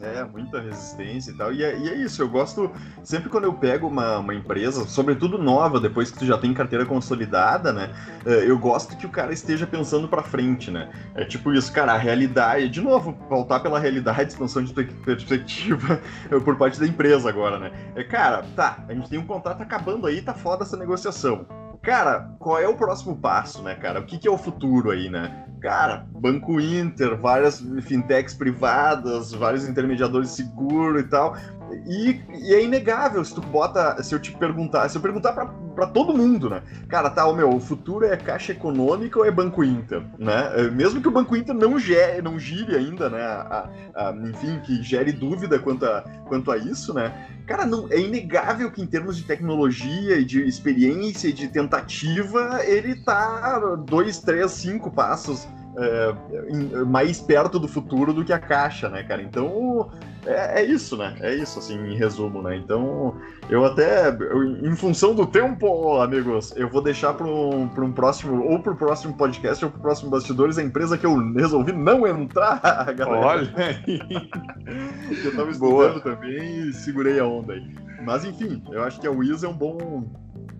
É, 0.00 0.24
muita 0.24 0.60
resistência 0.60 1.30
e 1.30 1.34
tal. 1.34 1.52
E 1.52 1.62
é, 1.62 1.78
e 1.78 1.88
é, 1.88 1.94
isso, 1.96 2.22
eu 2.22 2.28
gosto. 2.28 2.70
Sempre 3.02 3.28
quando 3.28 3.44
eu 3.44 3.52
pego 3.52 3.86
uma, 3.86 4.18
uma 4.18 4.34
empresa, 4.34 4.86
sobretudo 4.86 5.38
nova, 5.38 5.80
depois 5.80 6.10
que 6.10 6.18
tu 6.18 6.26
já 6.26 6.38
tem 6.38 6.52
carteira 6.54 6.84
consolidada, 6.84 7.72
né? 7.72 7.90
É, 8.24 8.48
eu 8.48 8.58
gosto 8.58 8.96
que 8.96 9.06
o 9.06 9.10
cara 9.10 9.32
esteja 9.32 9.66
pensando 9.66 10.08
para 10.08 10.22
frente, 10.22 10.70
né? 10.70 10.90
É 11.14 11.24
tipo 11.24 11.52
isso, 11.52 11.72
cara, 11.72 11.92
a 11.92 11.98
realidade. 11.98 12.68
De 12.68 12.80
novo, 12.80 13.16
voltar 13.28 13.60
pela 13.60 13.78
realidade, 13.78 14.30
expansão 14.30 14.62
de 14.62 14.72
perspectiva 14.72 16.00
por 16.44 16.56
parte 16.56 16.78
da 16.80 16.86
empresa 16.86 17.28
agora, 17.28 17.58
né? 17.58 17.72
É, 17.94 18.04
cara, 18.04 18.44
tá, 18.56 18.84
a 18.88 18.94
gente 18.94 19.08
tem 19.08 19.18
um 19.18 19.26
contrato 19.26 19.62
acabando 19.62 20.06
aí, 20.06 20.22
tá 20.22 20.34
foda 20.34 20.64
essa 20.64 20.76
negociação. 20.76 21.46
Cara, 21.82 22.30
qual 22.38 22.58
é 22.58 22.68
o 22.68 22.76
próximo 22.76 23.16
passo, 23.16 23.62
né, 23.62 23.74
cara? 23.74 24.00
O 24.00 24.04
que, 24.04 24.18
que 24.18 24.28
é 24.28 24.30
o 24.30 24.38
futuro 24.38 24.90
aí, 24.90 25.08
né? 25.08 25.44
Cara, 25.60 26.06
Banco 26.10 26.60
Inter, 26.60 27.16
várias 27.16 27.60
fintechs 27.82 28.34
privadas, 28.34 29.32
vários 29.32 29.68
intermediadores 29.68 30.30
seguros 30.30 31.02
e 31.02 31.04
tal. 31.04 31.36
E, 31.86 32.20
e, 32.34 32.54
é 32.54 32.62
inegável 32.62 33.24
se 33.24 33.34
tu 33.34 33.40
bota, 33.40 34.02
se 34.02 34.14
eu 34.14 34.18
te 34.18 34.32
perguntar, 34.32 34.88
se 34.88 34.96
eu 34.96 35.02
perguntar 35.02 35.32
para 35.32 35.46
todo 35.86 36.16
mundo, 36.16 36.50
né? 36.50 36.62
Cara, 36.88 37.10
tá, 37.10 37.26
o 37.26 37.34
meu, 37.34 37.50
o 37.50 37.60
futuro 37.60 38.04
é 38.04 38.16
Caixa 38.16 38.52
Econômica 38.52 39.18
ou 39.18 39.24
é 39.24 39.30
Banco 39.30 39.62
Inter, 39.62 40.02
né? 40.18 40.52
É, 40.54 40.70
mesmo 40.70 41.00
que 41.00 41.08
o 41.08 41.10
Banco 41.10 41.36
Inter 41.36 41.54
não 41.54 41.78
gere, 41.78 42.22
não 42.22 42.38
gire 42.38 42.76
ainda, 42.76 43.08
né? 43.08 43.22
A, 43.22 43.70
a, 43.94 44.12
enfim, 44.28 44.60
que 44.64 44.82
gere 44.82 45.12
dúvida 45.12 45.58
quanto 45.58 45.84
a, 45.84 46.02
quanto 46.26 46.50
a 46.50 46.56
isso, 46.56 46.92
né? 46.92 47.12
Cara, 47.46 47.64
não, 47.64 47.86
é 47.90 47.98
inegável 47.98 48.70
que 48.70 48.82
em 48.82 48.86
termos 48.86 49.16
de 49.16 49.24
tecnologia 49.24 50.16
e 50.16 50.24
de 50.24 50.46
experiência 50.46 51.28
e 51.28 51.32
de 51.32 51.48
tentativa, 51.48 52.60
ele 52.64 52.96
tá 52.96 53.58
dois, 53.86 54.18
três, 54.18 54.50
cinco 54.52 54.90
passos 54.90 55.48
é, 55.78 56.84
mais 56.84 57.20
perto 57.20 57.58
do 57.58 57.68
futuro 57.68 58.12
do 58.12 58.24
que 58.24 58.32
a 58.32 58.38
caixa, 58.38 58.88
né, 58.88 59.02
cara? 59.02 59.22
Então 59.22 59.90
é, 60.28 60.60
é, 60.60 60.64
isso, 60.64 60.96
né? 60.96 61.16
É 61.20 61.34
isso, 61.34 61.58
assim, 61.58 61.74
em 61.74 61.96
resumo, 61.96 62.42
né? 62.42 62.56
Então 62.56 63.16
eu 63.48 63.64
até, 63.64 64.08
eu, 64.08 64.44
em 64.44 64.76
função 64.76 65.14
do 65.14 65.26
tempo, 65.26 66.00
amigos, 66.00 66.52
eu 66.56 66.68
vou 66.68 66.82
deixar 66.82 67.14
para 67.14 67.26
um, 67.26 67.62
um 67.62 67.92
próximo, 67.92 68.42
ou 68.44 68.60
para 68.60 68.72
o 68.72 68.76
próximo 68.76 69.14
podcast 69.16 69.64
ou 69.64 69.70
para 69.70 69.78
o 69.78 69.82
próximo 69.82 70.10
Bastidores, 70.10 70.58
a 70.58 70.62
empresa 70.62 70.98
que 70.98 71.06
eu 71.06 71.16
resolvi 71.32 71.72
não 71.72 72.06
entrar, 72.06 72.60
galera. 72.94 73.26
Olha 73.26 73.52
aí. 73.56 74.00
eu 75.24 75.36
tava 75.36 75.50
estudando 75.50 75.58
Boa. 75.58 76.00
também 76.00 76.68
e 76.68 76.72
segurei 76.72 77.18
a 77.18 77.24
onda 77.24 77.54
aí. 77.54 77.74
Mas 78.04 78.24
enfim, 78.24 78.62
eu 78.70 78.84
acho 78.84 79.00
que 79.00 79.06
a 79.06 79.10
Wiz 79.10 79.42
é 79.42 79.48
um 79.48 79.56
bom 79.56 80.06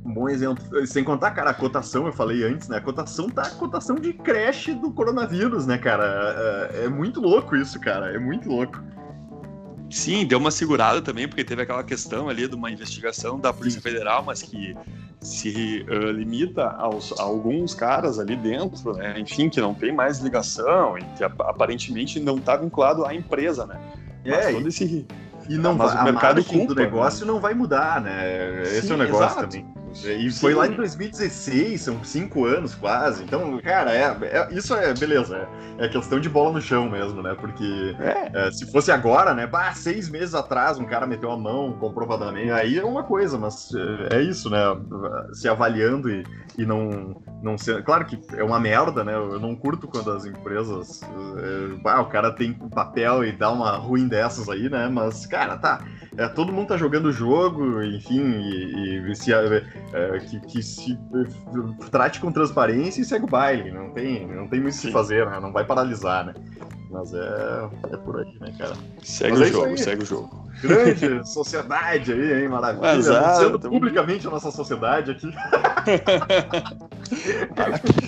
um 0.08 0.14
bom 0.14 0.28
exemplo. 0.28 0.64
Sem 0.86 1.04
contar, 1.04 1.32
cara, 1.32 1.50
a 1.50 1.54
cotação, 1.54 2.06
eu 2.06 2.12
falei 2.12 2.42
antes, 2.42 2.68
né? 2.68 2.78
A 2.78 2.80
cotação 2.80 3.28
tá 3.28 3.42
a 3.42 3.50
cotação 3.50 3.96
de 3.96 4.12
creche 4.12 4.72
do 4.74 4.90
coronavírus, 4.90 5.66
né, 5.66 5.76
cara? 5.76 6.68
É, 6.72 6.84
é 6.84 6.88
muito 6.88 7.20
louco 7.20 7.54
isso, 7.54 7.78
cara. 7.78 8.14
É 8.14 8.18
muito 8.18 8.48
louco. 8.48 8.82
Sim, 9.90 10.26
deu 10.26 10.38
uma 10.38 10.50
segurada 10.50 11.00
também, 11.00 11.26
porque 11.26 11.42
teve 11.42 11.62
aquela 11.62 11.82
questão 11.82 12.28
ali 12.28 12.46
de 12.46 12.54
uma 12.54 12.70
investigação 12.70 13.40
da 13.40 13.52
Polícia 13.52 13.80
Federal, 13.80 14.22
mas 14.22 14.42
que 14.42 14.76
se 15.20 15.84
uh, 15.88 16.10
limita 16.12 16.68
aos, 16.68 17.18
a 17.18 17.22
alguns 17.22 17.74
caras 17.74 18.18
ali 18.18 18.36
dentro, 18.36 18.92
né? 18.94 19.18
enfim, 19.18 19.48
que 19.48 19.60
não 19.60 19.74
tem 19.74 19.92
mais 19.92 20.18
ligação 20.18 20.98
e 20.98 21.02
que 21.16 21.24
aparentemente 21.24 22.20
não 22.20 22.36
está 22.36 22.56
vinculado 22.56 23.04
à 23.04 23.14
empresa, 23.14 23.66
né? 23.66 23.80
É, 24.24 24.52
todo 24.52 24.68
esse 24.68 25.06
e 25.48 25.56
não 25.56 25.74
mas 25.74 25.94
vai, 25.94 26.02
o 26.02 26.04
mercado 26.04 26.44
culpa, 26.44 26.74
do 26.74 26.80
negócio 26.80 27.24
né? 27.24 27.32
não 27.32 27.40
vai 27.40 27.54
mudar, 27.54 28.00
né? 28.02 28.62
Esse 28.64 28.82
Sim, 28.82 28.92
é 28.92 28.94
o 28.94 28.98
negócio 28.98 29.24
exato. 29.24 29.40
também. 29.40 29.66
E 30.04 30.30
Sim. 30.30 30.40
foi 30.40 30.54
lá 30.54 30.66
em 30.66 30.74
2016, 30.74 31.80
são 31.80 32.04
cinco 32.04 32.44
anos 32.44 32.74
quase. 32.74 33.24
Então, 33.24 33.58
cara, 33.60 33.92
é, 33.92 34.16
é 34.22 34.48
isso 34.52 34.74
é 34.74 34.94
beleza. 34.94 35.48
É, 35.78 35.86
é, 35.86 35.88
questão 35.88 36.20
de 36.20 36.28
bola 36.28 36.52
no 36.52 36.60
chão 36.60 36.88
mesmo, 36.88 37.22
né? 37.22 37.34
Porque 37.34 37.96
é. 37.98 38.46
é. 38.46 38.50
se 38.50 38.70
fosse 38.70 38.92
agora, 38.92 39.34
né? 39.34 39.46
Bah, 39.46 39.72
seis 39.72 40.08
meses 40.08 40.34
atrás 40.34 40.78
um 40.78 40.84
cara 40.84 41.06
meteu 41.06 41.30
a 41.30 41.36
mão 41.36 41.72
comprovadamente, 41.72 42.50
aí 42.50 42.78
é 42.78 42.84
uma 42.84 43.02
coisa, 43.02 43.36
mas 43.38 43.70
é, 44.10 44.18
é 44.18 44.22
isso, 44.22 44.48
né? 44.48 44.58
Se 45.32 45.48
avaliando 45.48 46.10
e, 46.10 46.24
e 46.56 46.64
não, 46.64 47.20
não 47.42 47.58
ser. 47.58 47.82
Claro 47.82 48.04
que 48.04 48.20
é 48.36 48.44
uma 48.44 48.60
merda, 48.60 49.02
né? 49.02 49.14
Eu 49.14 49.40
não 49.40 49.56
curto 49.56 49.88
quando 49.88 50.12
as 50.12 50.24
empresas. 50.24 51.00
bah, 51.82 52.00
o 52.00 52.06
cara 52.06 52.30
tem 52.30 52.52
papel 52.52 53.24
e 53.24 53.32
dá 53.32 53.50
uma 53.50 53.76
ruim 53.76 54.06
dessas 54.06 54.48
aí, 54.48 54.68
né? 54.68 54.88
Mas, 54.88 55.26
cara, 55.26 55.56
tá 55.56 55.80
é, 56.18 56.28
todo 56.28 56.52
mundo 56.52 56.66
tá 56.66 56.76
jogando 56.76 57.06
o 57.06 57.12
jogo, 57.12 57.80
enfim, 57.80 58.20
e, 58.20 59.08
e 59.08 59.14
se, 59.14 59.32
é, 59.32 59.62
é, 59.92 60.18
que, 60.18 60.40
que, 60.40 60.62
se 60.64 60.92
é, 60.92 61.86
trate 61.90 62.18
com 62.20 62.32
transparência 62.32 63.00
e 63.00 63.04
segue 63.04 63.24
o 63.24 63.28
baile. 63.28 63.70
Não 63.70 63.90
tem, 63.90 64.26
não 64.26 64.48
tem 64.48 64.60
muito 64.60 64.76
o 64.76 64.80
que 64.80 64.90
fazer, 64.90 65.24
né? 65.26 65.38
Não 65.40 65.52
vai 65.52 65.64
paralisar, 65.64 66.26
né? 66.26 66.34
Mas 66.90 67.14
é, 67.14 67.68
é 67.92 67.96
por 67.98 68.18
aí, 68.18 68.36
né, 68.40 68.52
cara? 68.58 68.74
Segue 69.00 69.38
Mas 69.38 69.40
o 69.40 69.44
é 69.44 69.46
jogo, 69.46 69.78
segue 69.78 70.02
o 70.02 70.06
jogo. 70.06 70.48
Grande 70.60 71.28
sociedade 71.32 72.12
aí, 72.12 72.42
hein? 72.42 72.48
Maravilha. 72.48 72.96
Exato. 72.96 73.60
Publicamente 73.60 74.26
a 74.26 74.30
nossa 74.30 74.50
sociedade 74.50 75.12
aqui. 75.12 75.30
Aqui 77.56 78.07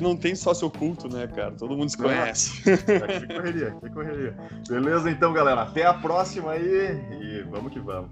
não 0.00 0.16
tem 0.16 0.34
sócio 0.34 0.66
oculto, 0.66 1.08
né, 1.08 1.26
cara? 1.28 1.52
Todo 1.52 1.76
mundo 1.76 1.88
se 1.88 1.96
conhece. 1.96 2.62
Aqui 2.70 3.26
correria, 3.26 3.68
aqui 3.68 3.90
correria. 3.90 4.36
Beleza, 4.68 5.10
então, 5.10 5.32
galera. 5.32 5.62
Até 5.62 5.86
a 5.86 5.94
próxima 5.94 6.52
aí 6.52 7.00
e 7.20 7.42
vamos 7.48 7.72
que 7.72 7.78
vamos. 7.78 8.10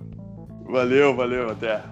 Valeu, 0.68 1.16
valeu, 1.16 1.50
até. 1.50 1.82